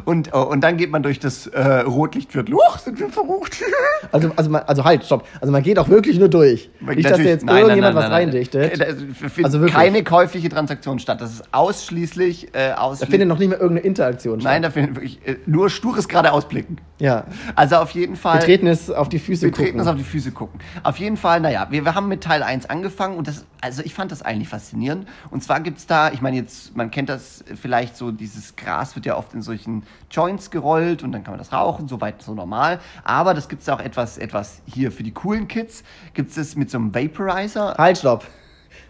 [0.06, 2.56] und, und dann geht man durch das äh, Rotlichtviertel.
[2.56, 3.58] Huch, sind wir verrucht.
[4.14, 5.26] Also, also, man, also halt, stopp.
[5.40, 6.70] Also man geht auch wirklich nur durch.
[6.82, 8.30] Nicht, dass da jetzt Nein, nein, irgendjemand nein, was nein, nein.
[8.30, 8.74] reindichtet.
[8.74, 8.86] Äh, da
[9.30, 9.74] findet Also wirklich.
[9.74, 11.22] keine käufliche Transaktion statt.
[11.22, 14.52] Das ist ausschließlich, äh, Da ausschließlich findet noch nicht mehr irgendeine Interaktion statt.
[14.52, 16.78] Nein, da findet wirklich äh, nur stures geradeaus blicken.
[17.00, 17.24] Ja.
[17.56, 18.40] Also auf jeden Fall.
[18.40, 19.82] Betreten ist auf die Füße Betreten gucken.
[19.82, 20.60] ist auf die Füße gucken.
[20.84, 23.94] Auf jeden Fall, naja, wir, wir haben mit Teil 1 angefangen und das, also ich
[23.94, 24.91] fand das eigentlich faszinierend.
[25.30, 28.96] Und zwar gibt es da, ich meine jetzt, man kennt das vielleicht so, dieses Gras
[28.96, 32.34] wird ja oft in solchen Joints gerollt und dann kann man das rauchen, soweit so
[32.34, 32.80] normal.
[33.04, 36.70] Aber das gibt es auch etwas, etwas hier für die coolen Kids, gibt es mit
[36.70, 37.76] so einem Vaporizer.
[37.78, 38.26] Halt, stopp.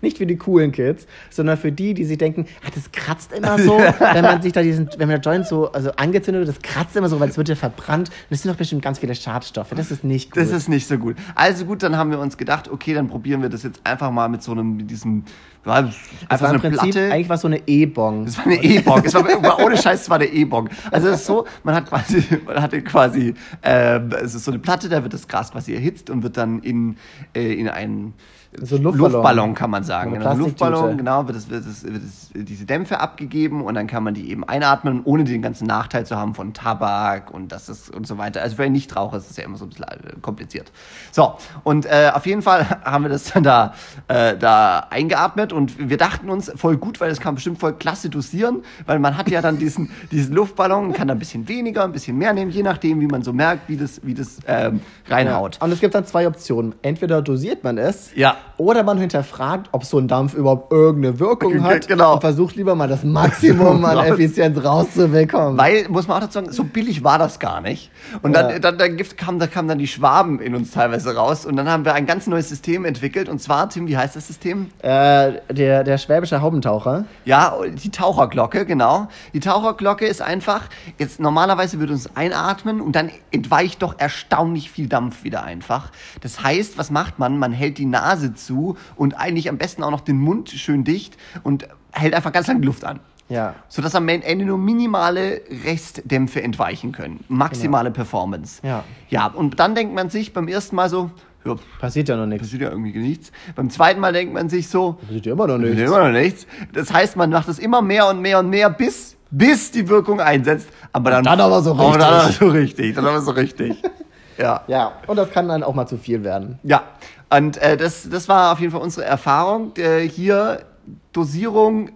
[0.02, 3.58] Nicht für die coolen Kids, sondern für die, die sich denken, ah, das kratzt immer
[3.60, 3.78] so,
[4.14, 6.96] wenn man sich da diesen, wenn man der Joint so also angezündet wird, das kratzt
[6.96, 8.10] immer so, weil es wird ja verbrannt.
[8.10, 9.72] Und es sind doch bestimmt ganz viele Schadstoffe.
[9.76, 10.42] Das ist nicht gut.
[10.42, 11.16] Das ist nicht so gut.
[11.36, 14.30] Also gut, dann haben wir uns gedacht, okay, dann probieren wir das jetzt einfach mal
[14.30, 15.24] mit so einem, mit diesem,
[15.66, 15.96] ja, das
[16.28, 17.14] einfach war so im eine Prinzip, Platte.
[17.14, 18.26] eigentlich war es so eine E-Bong.
[18.26, 19.04] Das war eine E-Bong.
[19.06, 20.70] Es war ohne Scheiß, es war eine E-Bong.
[20.90, 23.34] Also es ist so, man hat quasi, man hatte quasi,
[23.64, 26.60] ähm, es ist so eine Platte, da wird das Gras quasi erhitzt und wird dann
[26.60, 26.98] in,
[27.36, 28.14] äh, in einen
[28.60, 29.54] So ein Luftballon.
[29.54, 30.14] kann man sagen.
[30.14, 30.34] Genau.
[30.34, 34.14] Luftballon, genau, wird, das, wird, das, wird das, diese Dämpfe abgegeben und dann kann man
[34.14, 38.06] die eben einatmen, ohne den ganzen Nachteil zu haben von Tabak und das ist und
[38.06, 38.42] so weiter.
[38.42, 40.70] Also für einen Nichtraucher ist es ja immer so ein bisschen äh, kompliziert.
[41.12, 43.74] So, und äh, auf jeden Fall haben wir das dann da,
[44.10, 47.74] äh, da eingeatmet und wir dachten uns voll gut, weil das kann man bestimmt voll
[47.74, 51.86] klasse dosieren, weil man hat ja dann diesen, diesen Luftballon, kann da ein bisschen weniger,
[51.86, 54.82] ein bisschen mehr nehmen, je nachdem, wie man so merkt, wie das, wie das ähm,
[55.08, 55.58] reinhaut.
[55.62, 56.76] Und es gibt dann zwei Optionen.
[56.82, 58.41] Entweder dosiert man es Ja.
[58.58, 62.14] Oder man hinterfragt, ob so ein Dampf überhaupt irgendeine Wirkung hat Genau.
[62.14, 64.06] und versucht lieber mal das Maximum an Raus.
[64.10, 65.58] Effizienz rauszubekommen.
[65.58, 67.90] Weil, muss man auch dazu sagen, so billig war das gar nicht.
[68.22, 68.60] Und dann, Ja.
[68.60, 71.46] dann, dann gibt- kam, da kamen dann die Schwaben in uns teilweise raus.
[71.48, 73.30] Und dann haben wir ein ganz neues System entwickelt.
[73.30, 74.68] Und zwar, Tim, wie heißt das System?
[74.84, 77.06] Äh, der, der schwäbische Haubentaucher.
[77.26, 79.08] Ja, die Taucherglocke, genau.
[79.34, 80.64] Die Taucherglocke ist einfach,
[81.00, 85.90] jetzt normalerweise würde uns einatmen und dann entweicht doch erstaunlich viel Dampf wieder einfach.
[86.22, 87.40] Das heißt, was macht man?
[87.40, 91.18] Man hält die Nase zu und eigentlich am besten auch noch den Mund schön dicht
[91.44, 93.00] und hält einfach ganz lange die Luft an.
[93.30, 93.56] Ja.
[93.70, 97.24] Sodass am Ende nur minimale Restdämpfe entweichen können.
[97.30, 98.60] Maximale Performance.
[98.66, 98.84] Ja.
[99.10, 101.12] Ja, und dann denkt man sich beim ersten Mal so,
[101.46, 102.48] ja, Passiert ja noch nichts.
[102.48, 103.32] passiert ja irgendwie nichts.
[103.56, 105.80] Beim zweiten Mal denkt man sich so, Passiert ja immer noch nichts.
[105.82, 106.46] Immer noch nichts.
[106.74, 110.20] Das heißt, man macht es immer mehr und mehr und mehr, bis, bis die Wirkung
[110.20, 110.68] einsetzt.
[110.94, 112.38] Aber dann, dann aber so Aber dann aber richtig.
[112.38, 112.96] so richtig.
[112.96, 113.82] Dann aber so richtig.
[114.38, 114.62] ja.
[114.68, 116.60] Ja, und das kann dann auch mal zu viel werden.
[116.64, 116.84] Ja.
[117.32, 119.74] Und äh, das, das war auf jeden Fall unsere Erfahrung.
[119.78, 120.66] Äh, hier
[121.14, 121.92] Dosierung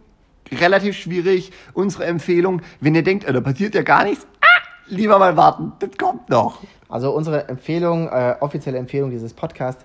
[0.51, 1.51] relativ schwierig.
[1.73, 5.73] Unsere Empfehlung, wenn ihr denkt, äh, da passiert ja gar nichts, ah, lieber mal warten.
[5.79, 6.61] Das kommt noch.
[6.87, 9.83] Also unsere Empfehlung, äh, offizielle Empfehlung dieses Podcasts,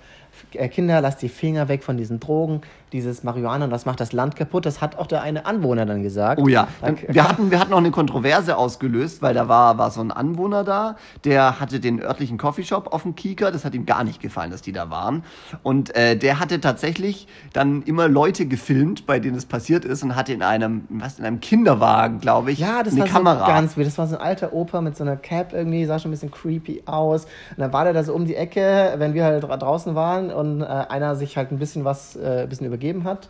[0.70, 2.60] Kinder, lasst die Finger weg von diesen Drogen,
[2.92, 4.66] dieses Marihuana, das macht das Land kaputt.
[4.66, 6.40] Das hat auch der eine Anwohner dann gesagt.
[6.42, 9.90] Oh ja, Dann- wir hatten, wir hatten auch eine Kontroverse ausgelöst, weil da war, war
[9.92, 13.86] so ein Anwohner da, der hatte den örtlichen Coffeeshop auf dem Kieker, das hat ihm
[13.86, 15.22] gar nicht gefallen, dass die da waren.
[15.62, 20.16] Und äh, der hatte tatsächlich dann immer Leute gefilmt, bei denen es passiert ist und
[20.16, 23.46] hatte in einem, was, in einem Kinderwagen, glaube ich, Ja, das eine war Kamera.
[23.46, 23.74] so ganz.
[23.76, 26.30] Das war so ein alter Opa mit so einer Cap irgendwie, sah schon ein bisschen
[26.32, 27.24] creepy aus.
[27.24, 30.29] Und dann war der da so um die Ecke, wenn wir halt dra- draußen waren
[30.32, 33.28] und äh, einer sich halt ein bisschen was, äh, ein bisschen übergeben hat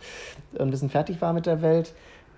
[0.53, 1.93] und ein bisschen fertig war mit der Welt.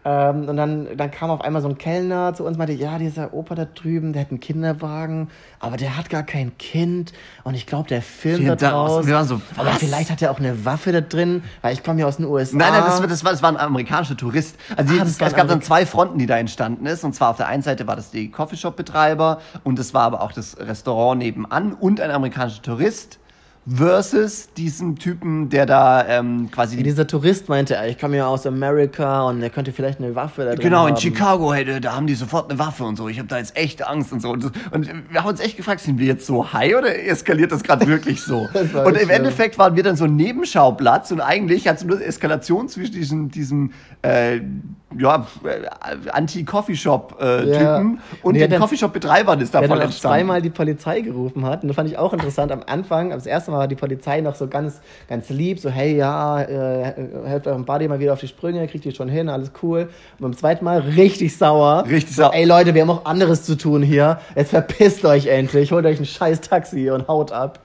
[0.06, 2.98] Ähm, und dann, dann kam auf einmal so ein Kellner zu uns und meinte, ja,
[2.98, 5.30] dieser Opa da drüben, der hat einen Kinderwagen,
[5.62, 7.14] aber der hat gar kein Kind
[7.46, 9.08] und ich glaube, der filmt da draus.
[9.08, 9.78] wir waren so, aber was?
[9.78, 12.58] vielleicht hat er auch eine Waffe da drin, weil ich komme ja aus den USA.
[12.58, 14.58] Nein, nein, das, war- das, war, das war ein amerikanischer Tourist.
[14.76, 17.06] Also Ah, das es, gab dann zwei Fronten, die da entstanden ist.
[17.06, 20.34] Und zwar auf der einen Seite war das die Coffeeshop-Betreiber und es war aber auch
[20.34, 23.20] das Restaurant nebenan und ein amerikanischer Tourist
[23.66, 26.78] versus diesen Typen, der da ähm, quasi...
[26.78, 30.44] Wie dieser Tourist meinte, ich komme ja aus Amerika und der könnte vielleicht eine Waffe
[30.44, 31.02] da drin Genau, in haben.
[31.02, 33.08] Chicago, hey, da- haben die sofort eine Waffe und so.
[33.08, 34.32] Ich habe da jetzt echt Angst und so.
[34.32, 37.64] Und, und wir haben uns echt gefragt, sind wir jetzt so high oder eskaliert das
[37.64, 38.50] gerade wirklich so?
[38.86, 39.10] Und im.
[39.10, 43.30] Endeffekt waren wir dann so ein Nebenschauplatz und eigentlich hat es nur Eskalation zwischen diesem,
[43.32, 43.72] diesem
[44.02, 44.42] äh,
[44.98, 47.78] ja, äh, Anti-Coffeeshop-Typen Ja.
[47.78, 50.18] und Und den Coffeeshop-Betreibern ist da Der voll dann auch entstanden.
[50.20, 51.62] zweimal die Polizei gerufen hat.
[51.64, 53.12] Und das fand ich auch interessant am Anfang.
[53.12, 56.94] Das erste Mal war die Polizei noch so ganz, ganz lieb, so, hey, ja, äh,
[57.26, 59.90] helft eurem Buddy mal wieder auf die Sprünge, kriegt ihr schon hin, alles cool.
[60.20, 61.86] Und beim zweiten Mal richtig sauer.
[61.90, 62.34] Richtig so, sauer.
[62.34, 64.20] Ey Leute, wir haben auch anderes zu tun hier.
[64.36, 67.60] Jetzt verpisst euch endlich, holt euch ein scheiß Taxi und haut ab.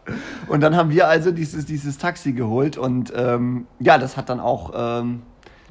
[0.49, 4.41] Und dann haben wir also dieses, dieses Taxi geholt und ähm, ja, das hat dann
[4.41, 5.23] auch, ähm,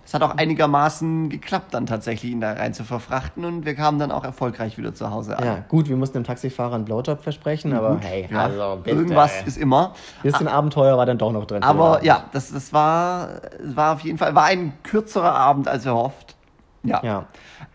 [0.07, 3.99] das hat auch einigermaßen geklappt, dann tatsächlich ihn da rein zu verfrachten und wir kamen
[3.99, 5.43] dann auch erfolgreich wieder zu Hause an.
[5.43, 8.95] Ja, gut, wir mussten dem Taxifahrer einen Blowjob versprechen, aber hey, Ja, also bitte.
[8.95, 9.95] irgendwas ist immer.
[10.19, 11.61] Ein bisschen Abenteuer war dann doch noch drin.
[11.61, 16.36] Aber ja, das, das war, war auf jeden Fall war ein kürzerer Abend als erhofft.
[16.83, 17.01] Ja.
[17.03, 17.25] Ja,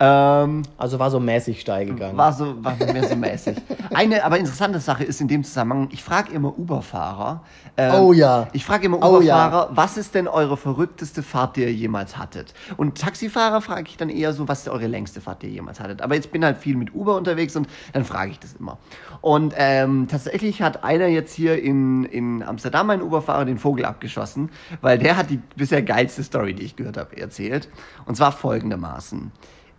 [0.01, 2.17] Ähm, also war so mäßig steil gegangen.
[2.17, 3.57] war so, war mehr so mäßig.
[3.93, 7.43] Eine aber interessante Sache ist in dem Zusammenhang, ich frage immer Uber-Fahrer.
[7.77, 8.49] ähm, Oh ja.
[8.53, 9.35] Ich frage immer Oh ja.
[9.47, 12.55] Uber-Fahrer, was ist denn eure verrückteste Fahrt, die ihr jemals hattet?
[12.77, 15.79] Und Taxifahrer frage ich dann eher so, was ist eure längste Fahrt, die ihr jemals
[15.81, 16.01] hattet?
[16.01, 18.79] Aber jetzt bin halt viel mit Uber unterwegs und dann frage ich das immer.
[19.21, 24.51] Und ähm, tatsächlich hat einer jetzt hier in, in Amsterdam, ein Uber-Fahrer, den Vogel abgeschossen,
[24.81, 27.69] weil der hat die bisher geilste Story, die ich gehört habe, erzählt.
[28.07, 28.92] Und zwar folgendermaßen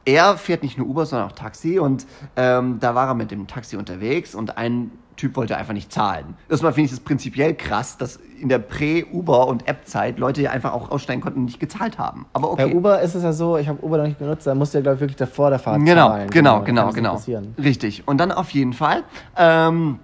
[0.05, 3.47] er fährt nicht nur Uber, sondern auch Taxi und ähm, da war er mit dem
[3.47, 6.35] Taxi unterwegs und ein Typ wollte einfach nicht zahlen.
[6.49, 10.73] Erstmal finde ich das prinzipiell krass, dass in der Prä-Uber- und App-Zeit Leute ja einfach
[10.73, 12.25] auch aussteigen konnten und nicht gezahlt haben.
[12.33, 12.65] Aber okay.
[12.65, 14.79] Bei Uber ist es ja so, ich habe Uber noch nicht benutzt, da musst du
[14.79, 16.29] ja, glaube ich, wirklich davor der Fahrt Genau, zahlen.
[16.31, 17.11] genau, genau, genau.
[17.13, 17.53] passieren.
[17.61, 18.07] Richtig.
[18.07, 19.03] Und dann auf jeden Fall
[19.37, 19.99] ähm,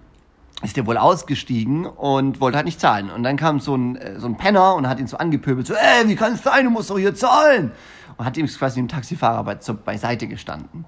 [0.61, 3.09] ist der wohl ausgestiegen und wollte halt nicht zahlen.
[3.09, 5.73] Und dann kam so ein, äh, so ein Penner und hat ihn so angepöbelt, so,
[5.73, 7.71] ey, wie kann es sein, du musst doch hier zahlen.
[8.17, 10.85] Und hat ihm quasi dem Taxifahrer bei, zur, beiseite gestanden.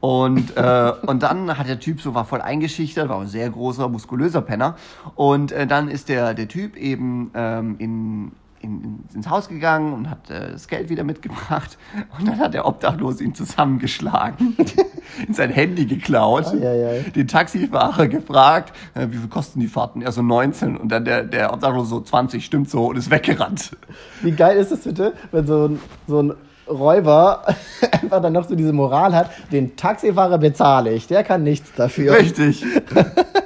[0.00, 3.88] Und, äh, und dann hat der Typ so, war voll eingeschüchtert, war ein sehr großer,
[3.88, 4.76] muskulöser Penner.
[5.14, 8.32] Und äh, dann ist der, der Typ eben ähm, in,
[8.64, 11.78] in, ins Haus gegangen und hat äh, das Geld wieder mitgebracht.
[12.18, 14.56] Und dann hat der Obdachlose ihn zusammengeschlagen,
[15.28, 17.00] in sein Handy geklaut, Eieiei.
[17.14, 20.02] den Taxifahrer gefragt, äh, wie viel kosten die Fahrten?
[20.02, 23.76] Er so 19 und dann der, der Obdachlose so 20, stimmt so und ist weggerannt.
[24.22, 26.34] Wie geil ist es bitte, wenn so ein, so ein
[26.66, 27.44] Räuber
[27.92, 32.16] einfach dann noch so diese Moral hat, den Taxifahrer bezahle ich, der kann nichts dafür.
[32.16, 32.64] Richtig.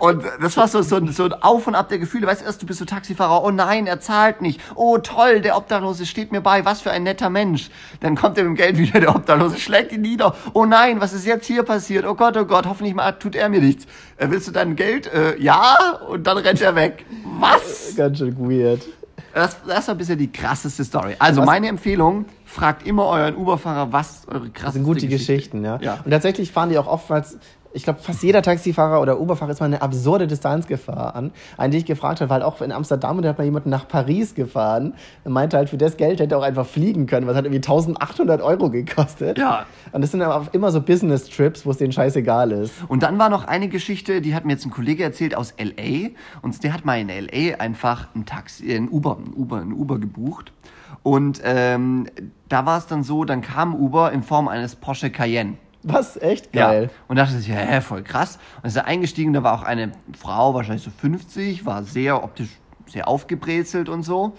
[0.00, 2.26] Und das war so, so, ein- so ein Auf und Ab der Gefühle.
[2.26, 4.60] Weißt du, erst du bist so Taxifahrer, oh nein, er zahlt nicht.
[4.74, 7.70] Oh toll, der Obdachlose steht mir bei, was für ein netter Mensch.
[8.00, 10.34] Dann kommt er mit dem Geld wieder, der Obdachlose schlägt ihn nieder.
[10.54, 12.04] Oh nein, was ist jetzt hier passiert?
[12.06, 13.86] Oh Gott, oh Gott, hoffentlich mal tut er mir nichts.
[14.16, 15.06] Äh, willst du dein Geld?
[15.12, 15.76] Äh, ja,
[16.08, 17.04] und dann rennt er weg.
[17.38, 17.94] Was?
[17.96, 18.82] Ganz schön weird.
[19.34, 21.14] Das, das war bisher die krasseste Story.
[21.20, 25.32] Also Was- meine Empfehlung, fragt immer euren Uber-Fahrer, was eure krasseste Das sind gute Geschichte
[25.34, 25.78] Geschichten, ja.
[25.80, 25.98] Ja.
[26.04, 27.38] Und tatsächlich fahren die auch oftmals,
[27.72, 31.78] ich glaube, fast jeder Taxifahrer oder Uberfahrer ist mal eine absurde Distanzgefahr an, an die
[31.78, 34.94] ich gefragt habe, weil auch in Amsterdam, und da hat mal jemanden nach Paris gefahren
[35.24, 37.58] und meinte halt, für das Geld hätte er auch einfach fliegen können, was hat irgendwie
[37.58, 39.38] 1800 Euro gekostet.
[39.38, 39.66] Ja.
[39.92, 42.74] Und das sind aber immer so Business-Trips, wo es denen scheißegal ist.
[42.88, 46.10] Und dann war noch eine Geschichte, die hat mir jetzt ein Kollege erzählt aus LA.
[46.42, 49.98] Und der hat mal in LA einfach ein Taxi, ein Uber, ein Uber, ein Uber
[49.98, 50.52] gebucht.
[51.02, 52.06] Und ähm,
[52.48, 55.56] da war es dann so, dann kam Uber in Form eines Porsche Cayenne.
[55.82, 56.16] Was?
[56.16, 56.84] Echt geil.
[56.84, 56.90] Ja.
[57.08, 58.38] Und dachte sich, hä, voll krass.
[58.62, 62.50] Und ist er eingestiegen, da war auch eine Frau, wahrscheinlich so 50, war sehr optisch
[62.90, 64.34] sehr aufgebrezelt und so.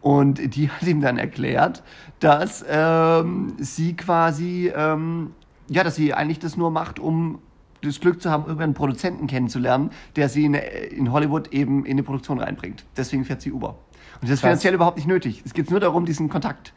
[0.00, 1.82] Und die hat ihm dann erklärt,
[2.20, 5.32] dass ähm, sie quasi, ähm,
[5.68, 7.40] ja, dass sie eigentlich das nur macht, um
[7.82, 12.02] das Glück zu haben, irgendeinen Produzenten kennenzulernen, der sie in, in Hollywood eben in eine
[12.02, 12.84] Produktion reinbringt.
[12.96, 13.78] Deswegen fährt sie Uber.
[14.20, 15.42] Und das ist finanziell überhaupt nicht nötig.
[15.44, 16.72] Es geht nur darum, diesen Kontakt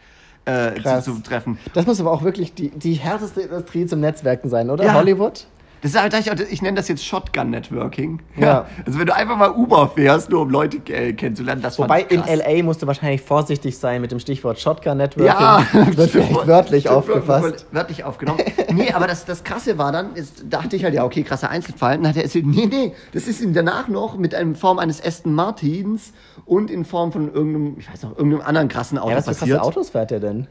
[0.48, 1.06] äh, zu, Krass.
[1.06, 1.58] zu treffen.
[1.74, 4.86] Das muss aber auch wirklich die, die härteste Industrie zum Netzwerken sein, oder?
[4.86, 4.94] Ja.
[4.94, 5.46] Hollywood?
[5.82, 8.20] Das ist halt, ich, ich nenne das jetzt Shotgun-Networking.
[8.38, 8.66] Ja.
[8.86, 12.22] Also wenn du einfach mal Uber fährst, nur um Leute kennenzulernen, das Wobei ich in.
[12.24, 15.28] LA musst du wahrscheinlich vorsichtig sein mit dem Stichwort Shotgun-Networking.
[15.28, 17.44] Ja, wird vielleicht wörtlich aufgefasst.
[17.72, 18.40] wör- Wörtlich aufgenommen.
[18.74, 21.98] nee, aber das, das Krasse war dann, ist, dachte ich halt, ja, okay, krasser Einzelfall.
[21.98, 25.04] Dann hat er erzählt, nee, nee, das ist ihm danach noch mit in Form eines
[25.04, 26.12] Aston Martins
[26.46, 29.32] und in Form von irgendeinem, ich weiß noch, irgendeinem anderen krassen Auto Ja, was für
[29.32, 29.58] passiert.
[29.60, 30.48] krasse Autos fährt der denn?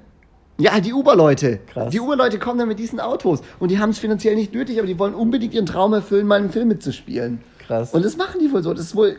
[0.58, 1.58] Ja, die Uber-Leute.
[1.66, 1.90] Krass.
[1.90, 4.86] Die Uber-Leute kommen dann mit diesen Autos und die haben es finanziell nicht nötig, aber
[4.86, 7.40] die wollen unbedingt ihren Traum erfüllen, mal einen Film mitzuspielen.
[7.66, 7.92] Krass.
[7.92, 8.72] Und das machen die wohl so.
[8.72, 9.18] Das ist wohl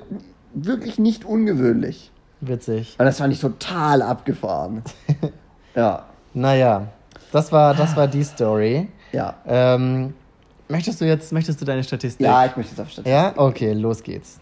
[0.53, 2.11] wirklich nicht ungewöhnlich.
[2.41, 2.95] Witzig.
[2.97, 4.81] Und das fand ich total abgefahren.
[5.75, 6.87] ja, Naja,
[7.31, 8.87] das war, das war die Story.
[9.11, 9.35] ja.
[9.45, 10.13] Ähm,
[10.69, 12.25] möchtest du jetzt, möchtest du deine Statistik?
[12.25, 13.11] Ja, ich möchte jetzt auf Statistik.
[13.13, 13.33] Ja?
[13.35, 14.39] Okay, los geht's.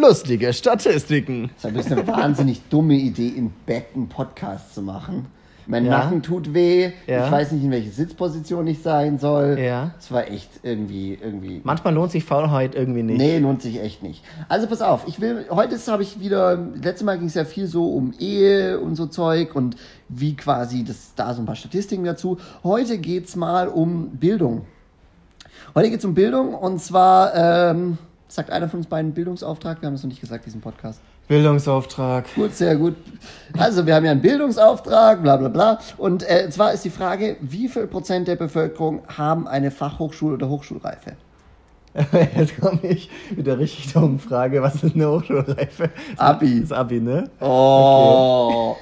[0.00, 1.50] Lustige Statistiken.
[1.62, 5.26] Das ist eine wahnsinnig dumme Idee, im Bett einen Podcast zu machen.
[5.66, 5.98] Mein Ja.
[5.98, 6.92] Nacken tut weh.
[7.06, 7.26] Ja.
[7.26, 9.58] Ich weiß nicht, in welche Sitzposition ich sein soll.
[9.60, 9.90] Ja.
[9.98, 11.60] Es war echt irgendwie, irgendwie.
[11.64, 13.18] Manchmal lohnt sich Faulheit irgendwie nicht.
[13.18, 14.24] Nee, lohnt sich echt nicht.
[14.48, 17.44] Also pass auf, ich will, heute ist- habe ich wieder, letztes Mal ging es ja
[17.44, 19.76] viel so um Ehe und so Zeug und
[20.08, 22.38] wie quasi, das da so ein paar Statistiken dazu.
[22.64, 24.62] Heute geht's mal um Bildung.
[25.74, 29.94] Heute geht's um Bildung und zwar, ähm, sagt einer von uns beiden Bildungsauftrag, wir haben
[29.94, 31.00] es noch nicht gesagt, diesen Podcast.
[31.28, 32.24] Bildungsauftrag.
[32.34, 32.94] Gut, sehr gut.
[33.58, 35.78] Also, wir haben ja einen Bildungsauftrag, bla bla bla.
[35.98, 40.48] Und äh, zwar ist die Frage, wie viel Prozent der Bevölkerung haben eine Fachhochschul- oder
[40.48, 41.16] Hochschulreife?
[42.36, 45.90] Jetzt komme ich mit der richtig dummen Frage, was ist eine Hochschulreife?
[46.16, 46.60] Abi.
[46.60, 47.28] Das Abi, ne?
[47.40, 48.76] Oh.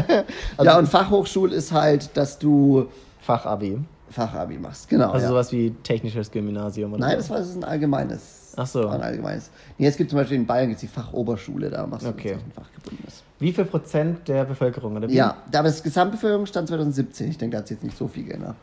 [0.62, 2.88] ja, und Fachhochschul ist halt, dass du
[3.20, 3.78] Fachabi.
[4.10, 4.88] Fachabi machst.
[4.88, 5.10] Genau.
[5.10, 5.28] Also ja.
[5.30, 7.34] sowas wie technisches Gymnasium oder Nein, das so.
[7.34, 8.45] war das ist ein allgemeines.
[8.56, 8.88] Ach so.
[8.88, 9.50] Ein allgemeines.
[9.78, 12.32] Nee, es gibt zum Beispiel in Bayern gibt's die Fachoberschule, da machst du Okay.
[12.34, 13.22] das ein fachgebundenes.
[13.38, 15.14] Wie viel Prozent der Bevölkerung, oder wie?
[15.14, 17.28] Ja, da aber das Gesamtbevölkerung stand 2017.
[17.30, 18.56] Ich denke, da hat sich jetzt nicht so viel geändert.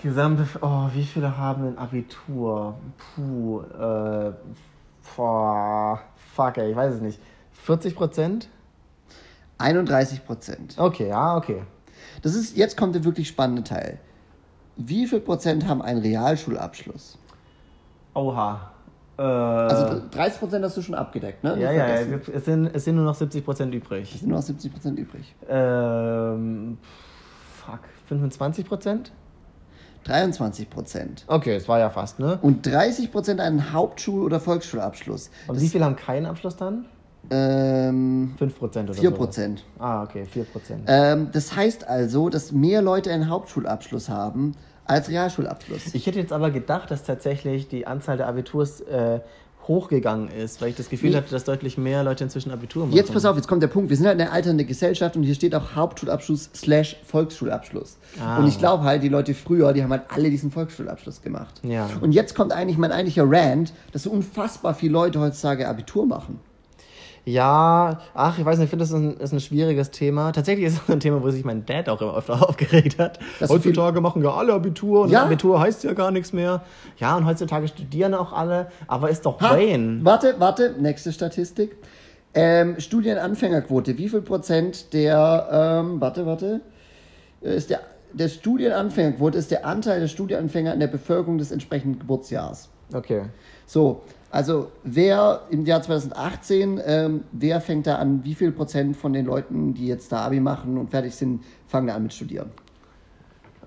[0.00, 2.76] Gesamte, oh, wie viele haben ein Abitur?
[3.14, 4.32] Puh, äh,
[5.16, 6.00] boah,
[6.34, 7.20] fuck, ey, ich weiß es nicht.
[7.64, 8.48] 40 Prozent?
[9.58, 10.74] 31 Prozent.
[10.78, 11.62] Okay, ja, okay.
[12.22, 13.98] Das ist, jetzt kommt der wirklich spannende Teil.
[14.76, 17.18] Wie viel Prozent haben einen Realschulabschluss?
[18.14, 18.70] Oha.
[19.18, 21.58] Äh, Also 30 Prozent hast du schon abgedeckt, ne?
[21.60, 24.10] ja, ja, es sind, es sind nur noch 70 Prozent Es übrig.
[24.18, 25.34] sind nur noch 70 Prozent übrig.
[25.48, 26.78] Ähm,
[27.64, 29.12] fuck, 25 Prozent?
[30.04, 31.24] 23 Prozent.
[31.28, 32.38] Okay, es war ja fast, ne?
[32.42, 35.30] Und 30 Prozent einen Hauptschul- oder Volksschulabschluss.
[35.46, 36.86] Und wie viele haben keinen Abschluss dann?
[37.30, 39.14] Ähm, 5 Prozent oder 4 so.
[39.16, 39.64] Prozent.
[39.78, 40.82] Ah, okay, 4 Prozent.
[40.88, 45.94] Ähm, das heißt also, dass mehr Leute einen Hauptschulabschluss haben als Realschulabschluss.
[45.94, 49.20] Ich hätte jetzt aber gedacht, dass tatsächlich die Anzahl der Abiturs äh,
[49.68, 51.16] hochgegangen ist, weil ich das Gefühl Nee.
[51.16, 52.96] hatte, dass deutlich mehr Leute inzwischen Abitur machen.
[52.96, 53.90] Jetzt pass auf, jetzt kommt der Punkt.
[53.90, 57.96] Wir sind halt eine alternde Gesellschaft und hier steht auch Hauptschulabschluss slash Volksschulabschluss.
[58.20, 58.38] Ah.
[58.38, 61.60] Und ich glaube halt, die Leute früher, die haben halt alle diesen Volksschulabschluss gemacht.
[61.62, 61.88] Ja.
[62.00, 66.40] Und jetzt kommt eigentlich mein eigentlicher Rant, dass so unfassbar viele Leute heutzutage Abitur machen.
[67.24, 70.32] Ja, ach, ich weiß nicht, ich finde, das ist ein, ist ein schwieriges Thema.
[70.32, 73.18] Tatsächlich ist es ein Thema, wo sich mein Dad auch immer öfter aufgeregt hat.
[73.38, 75.24] Dass so heutzutage machen ja alle Abitur und Ja.
[75.24, 76.62] Abitur heißt ja gar nichts mehr.
[76.98, 80.00] Ja, und heutzutage studieren auch alle, aber ist doch Ha, Wayne.
[80.04, 81.76] Warte, warte, nächste Statistik.
[82.34, 85.48] Ähm, Studienanfängerquote, wie viel Prozent der,
[85.82, 86.60] ähm, warte, warte,
[87.42, 87.80] ist der
[88.14, 92.68] der Studienanfängerquote ist der Anteil der Studienanfänger in der Bevölkerung des entsprechenden Geburtsjahres.
[92.94, 93.22] Okay.
[93.66, 99.12] So, also wer im Jahr 2018, ähm, wer fängt da an, wie viel Prozent von
[99.12, 102.50] den Leuten, die jetzt da Abi machen und fertig sind, fangen da an mit Studieren?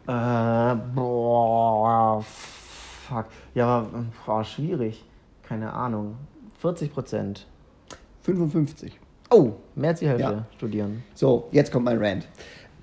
[0.07, 3.25] Äh, boah, fuck.
[3.55, 5.03] Ja, aber boah, schwierig.
[5.43, 6.15] Keine Ahnung.
[6.59, 7.47] 40 Prozent.
[8.21, 8.99] 55.
[9.31, 10.45] Oh, mehr als die Hälfte Ja.
[10.55, 11.03] studieren.
[11.15, 12.27] So, jetzt kommt mein Rant.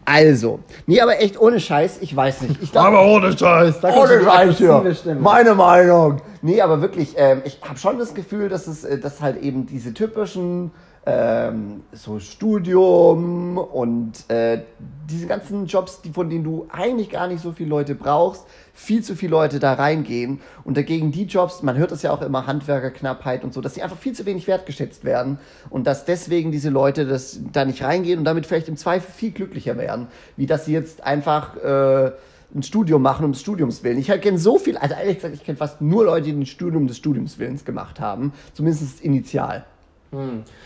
[0.04, 2.62] Also, nee, aber echt ohne Scheiß, ich weiß nicht.
[2.62, 3.80] Ich glaub, ohne Scheiß.
[3.80, 4.94] Da kommt ohne Scheiß hier.
[4.94, 5.20] Stimme.
[5.20, 6.20] Meine Meinung.
[6.42, 9.66] Nee, aber wirklich, ähm, ich habe schon das Gefühl, dass es, äh, dass halt eben
[9.66, 10.72] diese typischen
[11.04, 14.62] ähm, so Studium und äh,
[15.10, 19.02] diese ganzen Jobs, die, von denen du eigentlich gar nicht so viele Leute brauchst, viel
[19.02, 22.46] zu viele Leute da reingehen und dagegen die Jobs, man hört das ja auch immer,
[22.46, 25.38] Handwerkerknappheit und so, dass die einfach viel zu wenig wertgeschätzt werden
[25.70, 29.32] und dass deswegen diese Leute das da nicht reingehen und damit vielleicht im Zweifel viel
[29.32, 32.12] glücklicher werden, wie dass sie jetzt einfach äh,
[32.54, 33.98] ein Studium machen um des Studiums willen.
[33.98, 36.86] Ich kenne so viel, also ehrlich gesagt, ich kenne fast nur Leute, die ein Studium
[36.86, 39.64] des Studiums willens gemacht haben, zumindest initial.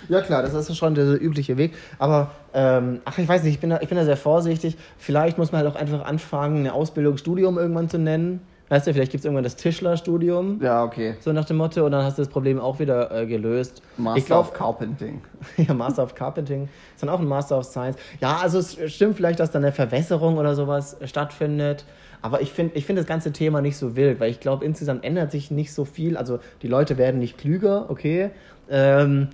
[0.09, 1.75] Ja klar, das ist schon der übliche Weg.
[1.99, 4.77] Aber ähm, ach, ich weiß nicht, ich bin, da, ich bin da sehr vorsichtig.
[4.99, 8.41] Vielleicht muss man halt auch einfach anfangen, eine Ausbildung, Studium irgendwann zu nennen.
[8.69, 10.61] Weißt du, vielleicht gibt es irgendwann das Tischlerstudium.
[10.61, 11.15] Ja, okay.
[11.21, 13.81] So nach dem Motto, und dann hast du das Problem auch wieder äh, gelöst.
[13.97, 15.21] Master ich glaube, of Carpenting.
[15.57, 17.97] ja, Master of Carpenting, ist dann auch ein Master of Science.
[18.21, 21.85] Ja, also es stimmt vielleicht, dass da eine Verwässerung oder sowas stattfindet.
[22.23, 25.05] Aber ich finde ich find das ganze Thema nicht so wild, weil ich glaube, insgesamt
[25.05, 26.17] ändert sich nicht so viel.
[26.17, 28.31] Also die Leute werden nicht klüger, okay.
[28.69, 29.29] Ähm,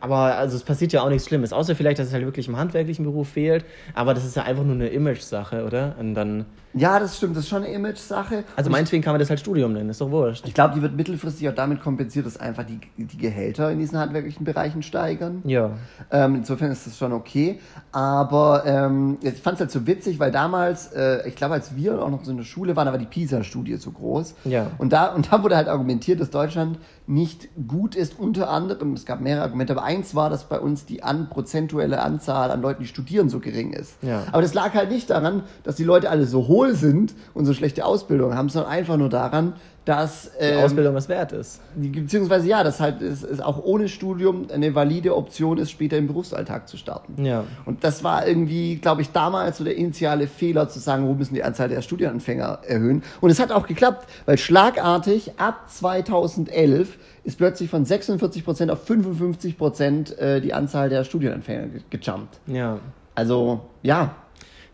[0.00, 2.56] aber also es passiert ja auch nichts Schlimmes, außer vielleicht, dass es halt wirklich im
[2.56, 3.64] handwerklichen Beruf fehlt.
[3.94, 5.94] Aber das ist ja einfach nur eine Image-Sache, oder?
[5.98, 8.44] Und dann, Ja, das stimmt, das ist schon eine Image-Sache.
[8.56, 10.46] also meinetwegen kann man das halt Studium nennen, ist doch wurscht.
[10.46, 13.98] Ich glaube, die wird mittelfristig auch damit kompensiert, dass einfach die, die Gehälter in diesen
[13.98, 15.40] handwerklichen Bereichen steigern.
[15.44, 15.70] Ja.
[16.10, 17.60] Ähm, insofern ist das schon okay.
[17.92, 22.02] Aber ähm, ich fand es halt so witzig, weil damals, äh, ich glaube, als wir
[22.02, 24.34] auch noch so in der Schule waren, da war die PISA-Studie so groß.
[24.44, 24.66] Ja.
[24.78, 29.04] Und da, und da wurde halt argumentiert, dass Deutschland nicht gut ist, unter anderem, es
[29.04, 32.82] gab mehrere Argumente, aber eins war, dass bei uns die an, prozentuelle Anzahl an Leuten,
[32.82, 34.02] die studieren, so gering ist.
[34.02, 34.24] Ja.
[34.32, 37.52] Aber das lag halt nicht daran, dass die Leute alle so hohl sind und so
[37.52, 41.60] schlechte Ausbildung haben, sondern einfach nur daran, dass Die ähm, Ausbildung was wert ist.
[41.76, 46.06] Beziehungsweise ja, dass halt es, es auch ohne Studium eine valide Option ist, später im
[46.06, 47.22] Berufsalltag zu starten.
[47.22, 47.44] Ja.
[47.66, 51.34] Und das war irgendwie, glaube ich, damals so der initiale Fehler zu sagen, wo müssen
[51.34, 53.02] die Anzahl der Studienanfänger erhöhen.
[53.20, 60.16] Und es hat auch geklappt, weil schlagartig ab 2011 ist plötzlich von 46% auf 55%
[60.18, 62.38] äh, die Anzahl der Studienanfänger ge- gejumpt.
[62.46, 62.78] Ja.
[63.14, 64.14] Also ja,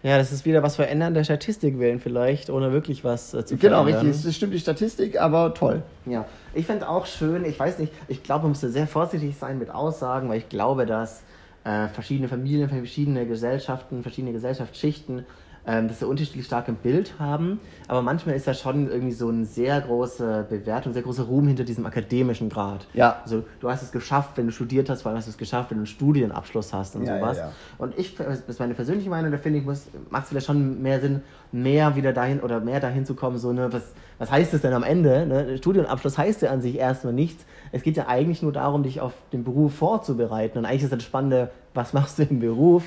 [0.02, 3.56] Ja, das ist wieder was verändern der Statistik wählen vielleicht, ohne wirklich was äh, zu
[3.56, 4.06] genau, verändern.
[4.06, 4.24] richtig.
[4.24, 5.82] Das stimmt die Statistik, aber toll.
[6.06, 6.24] Ja,
[6.54, 9.70] ich fände auch schön, ich weiß nicht, ich glaube, man müsste sehr vorsichtig sein mit
[9.70, 11.22] Aussagen, weil ich glaube, dass
[11.64, 15.26] äh, verschiedene Familien, verschiedene Gesellschaften, verschiedene Gesellschaftsschichten
[15.66, 17.60] ähm, das sehr unterschiedlich stark im Bild haben.
[17.88, 21.64] Aber manchmal ist da schon irgendwie so eine sehr große Bewertung, sehr großer Ruhm hinter
[21.64, 22.86] diesem akademischen Grad.
[22.94, 23.20] Ja.
[23.22, 25.70] Also du hast es geschafft, wenn du studiert hast, vor allem hast du es geschafft,
[25.70, 27.38] wenn du einen Studienabschluss hast und Ja, sowas.
[27.38, 27.52] ja, ja.
[27.78, 29.64] Und ich, das ist meine persönliche Meinung, da finde ich,
[30.10, 33.52] macht es wieder schon mehr Sinn, mehr wieder dahin oder mehr dahin zu kommen, so,
[33.52, 35.26] ne, was, was heißt es denn am Ende?
[35.26, 35.58] Ne?
[35.58, 37.44] Studienabschluss heißt ja an sich erstmal nichts.
[37.72, 40.58] Es geht ja eigentlich nur darum, dich auf den Beruf vorzubereiten.
[40.58, 42.84] Und eigentlich ist das Spannende, was machst du im Beruf?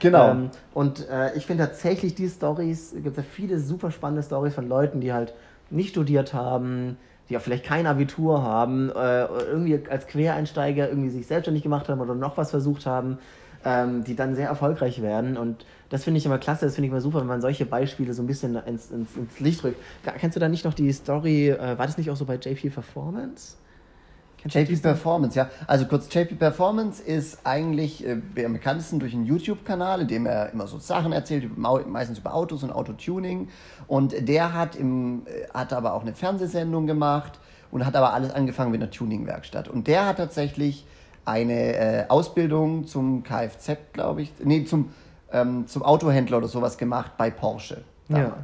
[0.00, 0.30] Genau.
[0.30, 4.54] Ähm, und äh, ich finde tatsächlich die Stories, es gibt ja viele super spannende Stories
[4.54, 5.34] von Leuten, die halt
[5.70, 6.96] nicht studiert haben,
[7.28, 12.00] die auch vielleicht kein Abitur haben, äh, irgendwie als Quereinsteiger irgendwie sich selbstständig gemacht haben
[12.00, 13.18] oder noch was versucht haben,
[13.64, 15.36] ähm, die dann sehr erfolgreich werden.
[15.36, 18.12] Und das finde ich immer klasse, das finde ich immer super, wenn man solche Beispiele
[18.14, 19.78] so ein bisschen ins, ins, ins Licht rückt.
[20.18, 22.70] Kennst du da nicht noch die Story, äh, war das nicht auch so bei JP
[22.70, 23.56] Performance?
[24.48, 25.50] JP Performance, ja.
[25.66, 30.52] Also kurz, JP Performance ist eigentlich äh, am bekanntesten durch einen YouTube-Kanal, in dem er
[30.52, 33.48] immer so Sachen erzählt, meistens über Autos und Autotuning.
[33.86, 37.38] Und der hat, im, äh, hat aber auch eine Fernsehsendung gemacht
[37.70, 39.68] und hat aber alles angefangen mit einer Tuning-Werkstatt.
[39.68, 40.86] Und der hat tatsächlich
[41.24, 44.90] eine äh, Ausbildung zum Kfz, glaube ich, nee, zum,
[45.32, 48.36] ähm, zum Autohändler oder sowas gemacht bei Porsche Ja.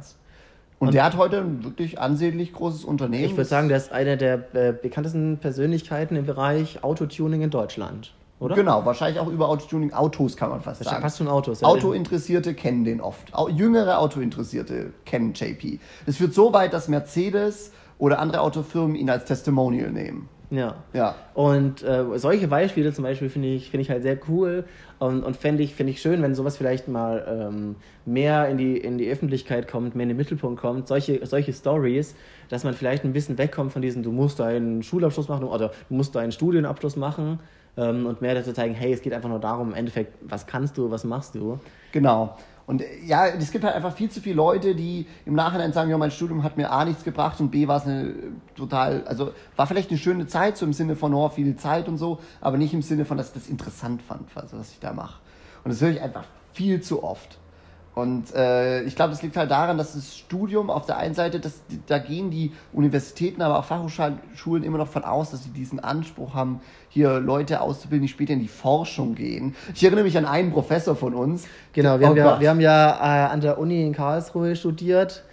[0.87, 3.23] Und, der hat heute ein wirklich ansehnlich großes Unternehmen.
[3.25, 8.13] Ich würde sagen, der ist einer der äh, bekanntesten Persönlichkeiten im Bereich Autotuning in Deutschland,
[8.39, 8.55] oder?
[8.55, 11.01] Genau, wahrscheinlich auch über Autotuning, Autos kann man fast sagen.
[11.01, 11.61] fast schon Autos.
[11.61, 11.67] ja.
[11.67, 13.33] Autointeressierte kennen den oft.
[13.33, 15.79] Au- Jüngere Autointeressierte kennen JP.
[16.05, 20.27] Das führt so weit, dass Mercedes oder andere Autofirmen ihn als Testimonial nehmen.
[20.53, 20.75] Ja.
[20.93, 21.15] Ja.
[21.33, 24.65] Und äh, solche Beispiele zum Beispiel finde ich, finde ich halt sehr cool
[24.99, 27.75] und, und fände ich, finde ich schön, wenn sowas vielleicht mal ähm,
[28.05, 30.87] mehr in die, in die Öffentlichkeit kommt, mehr in den Mittelpunkt kommt.
[30.87, 32.15] Solche, solche Stories,
[32.49, 35.95] dass man vielleicht ein bisschen wegkommt von diesen, du musst deinen Schulabschluss machen oder du
[35.95, 37.39] musst deinen Studienabschluss machen.
[37.77, 40.77] ähm, und mehr dazu zeigen, hey, es geht einfach nur darum, im Endeffekt, was kannst
[40.77, 41.59] du, was machst du.
[41.91, 42.37] Genau.
[42.65, 45.89] Und äh, ja, es gibt halt einfach viel zu viele Leute, die im Nachhinein sagen,
[45.89, 48.13] ja, mein Studium hat mir A nichts gebracht und B war es eine
[48.55, 51.97] total, also war vielleicht eine schöne Zeit, so im Sinne von, oh, viel Zeit und
[51.97, 54.93] so, aber nicht im Sinne von, dass ich das interessant fand, also, was ich da
[54.93, 55.19] mache.
[55.63, 57.37] Und das höre ich einfach viel zu oft.
[57.95, 61.39] Und äh, ich glaube, das liegt halt daran, dass das Studium auf der einen Seite,
[61.39, 65.79] dass, da gehen die Universitäten, aber auch Fachhochschulen immer noch von aus, dass sie diesen
[65.79, 69.55] Anspruch haben, hier Leute auszubilden, die später in die Forschung gehen.
[69.75, 71.45] Ich erinnere mich an einen Professor von uns.
[71.73, 72.39] Genau, wir, Oh haben, ja, Gott.
[72.39, 75.23] wir haben ja äh, an der Uni in Karlsruhe studiert.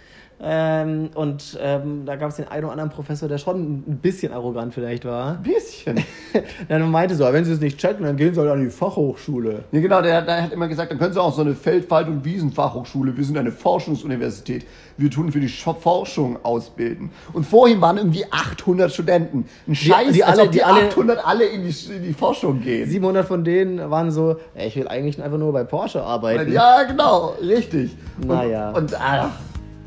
[0.43, 4.33] Ähm, und ähm, da gab es den einen oder anderen Professor, der schon ein bisschen
[4.33, 5.33] arrogant vielleicht war.
[5.37, 6.03] Ein bisschen.
[6.67, 9.63] Dann meinte so, wenn sie es nicht checken, dann gehen sie halt an die Fachhochschule.
[9.71, 12.23] Ja, genau, der, der hat immer gesagt, dann können Sie auch so eine Feldwald- und
[12.25, 14.65] Wiesenfachhochschule, wir sind eine Forschungsuniversität,
[14.97, 17.11] wir tun für die Sch- Forschung ausbilden.
[17.33, 19.45] Und vorhin waren irgendwie 800 Studenten.
[19.67, 22.61] Ein Scheiß, die als alle- die, die alle- 800 alle in die, in die Forschung
[22.61, 22.89] gehen.
[22.89, 26.51] 700 von denen waren so, ich will eigentlich einfach nur bei Porsche arbeiten.
[26.51, 27.95] Ja, genau, richtig.
[28.25, 28.69] Naja.
[28.69, 29.29] Und, und ach,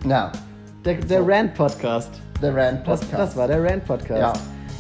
[0.05, 0.31] na,
[0.85, 2.11] Der, der Rand-Podcast.
[2.43, 3.23] der Rand Das, Podcast.
[3.33, 4.21] das war der Rand-Podcast.
[4.21, 4.33] Ja.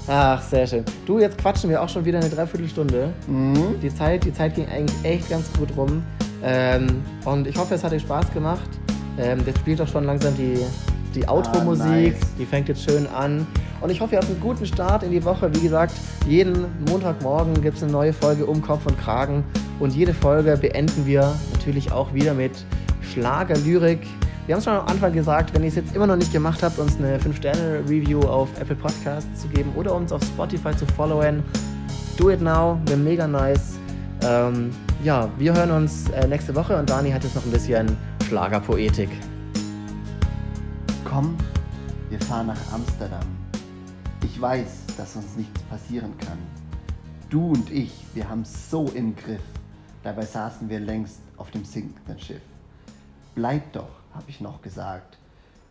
[0.06, 0.84] Ach, sehr schön.
[1.06, 3.08] Du, jetzt quatschen wir auch schon wieder eine Dreiviertelstunde.
[3.26, 3.80] Mhm.
[3.80, 6.02] Die, Zeit, die Zeit ging eigentlich echt ganz gut rum.
[6.42, 8.68] Ähm, und ich hoffe, es hat dir Spaß gemacht.
[9.18, 10.58] Ähm, jetzt spielt auch schon langsam die,
[11.14, 11.86] die Outro-Musik.
[11.86, 12.16] Ah, nice.
[12.38, 13.46] Die fängt jetzt schön an.
[13.80, 15.50] Und ich hoffe, ihr habt einen guten Start in die Woche.
[15.54, 15.94] Wie gesagt,
[16.26, 19.42] jeden Montagmorgen gibt es eine neue Folge um Kopf und Kragen.
[19.80, 22.52] Und jede Folge beenden wir natürlich auch wieder mit
[23.12, 24.00] Schlagerlyrik.
[24.46, 26.62] Wir haben es schon am Anfang gesagt, wenn ihr es jetzt immer noch nicht gemacht
[26.62, 31.42] habt, uns eine 5-Sterne-Review auf Apple Podcasts zu geben oder uns auf Spotify zu followen,
[32.18, 33.78] do it now, wäre mega nice.
[34.22, 34.70] Ähm,
[35.02, 37.96] ja, wir hören uns äh, nächste Woche und Dani hat jetzt noch ein bisschen
[38.28, 39.08] Schlagerpoetik.
[41.06, 41.38] Komm,
[42.10, 43.24] wir fahren nach Amsterdam.
[44.22, 46.38] Ich weiß, dass uns nichts passieren kann.
[47.30, 49.40] Du und ich, wir haben so im Griff.
[50.02, 52.42] Dabei saßen wir längst auf dem sinkenden Schiff.
[53.34, 55.18] Bleib doch, habe ich noch gesagt.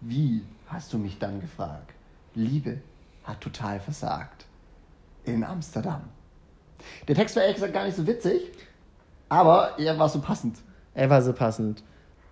[0.01, 1.91] Wie, hast du mich dann gefragt.
[2.35, 2.79] Liebe
[3.23, 4.45] hat total versagt.
[5.25, 6.01] In Amsterdam.
[7.07, 8.51] Der Text war ehrlich gesagt gar nicht so witzig,
[9.29, 10.57] aber er war so passend.
[10.93, 11.83] Er war so passend.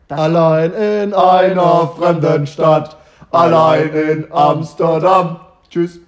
[0.08, 2.98] Das Allein in einer fremden Stadt,
[3.32, 5.40] allein in Amsterdam.
[5.70, 6.00] Tschüss.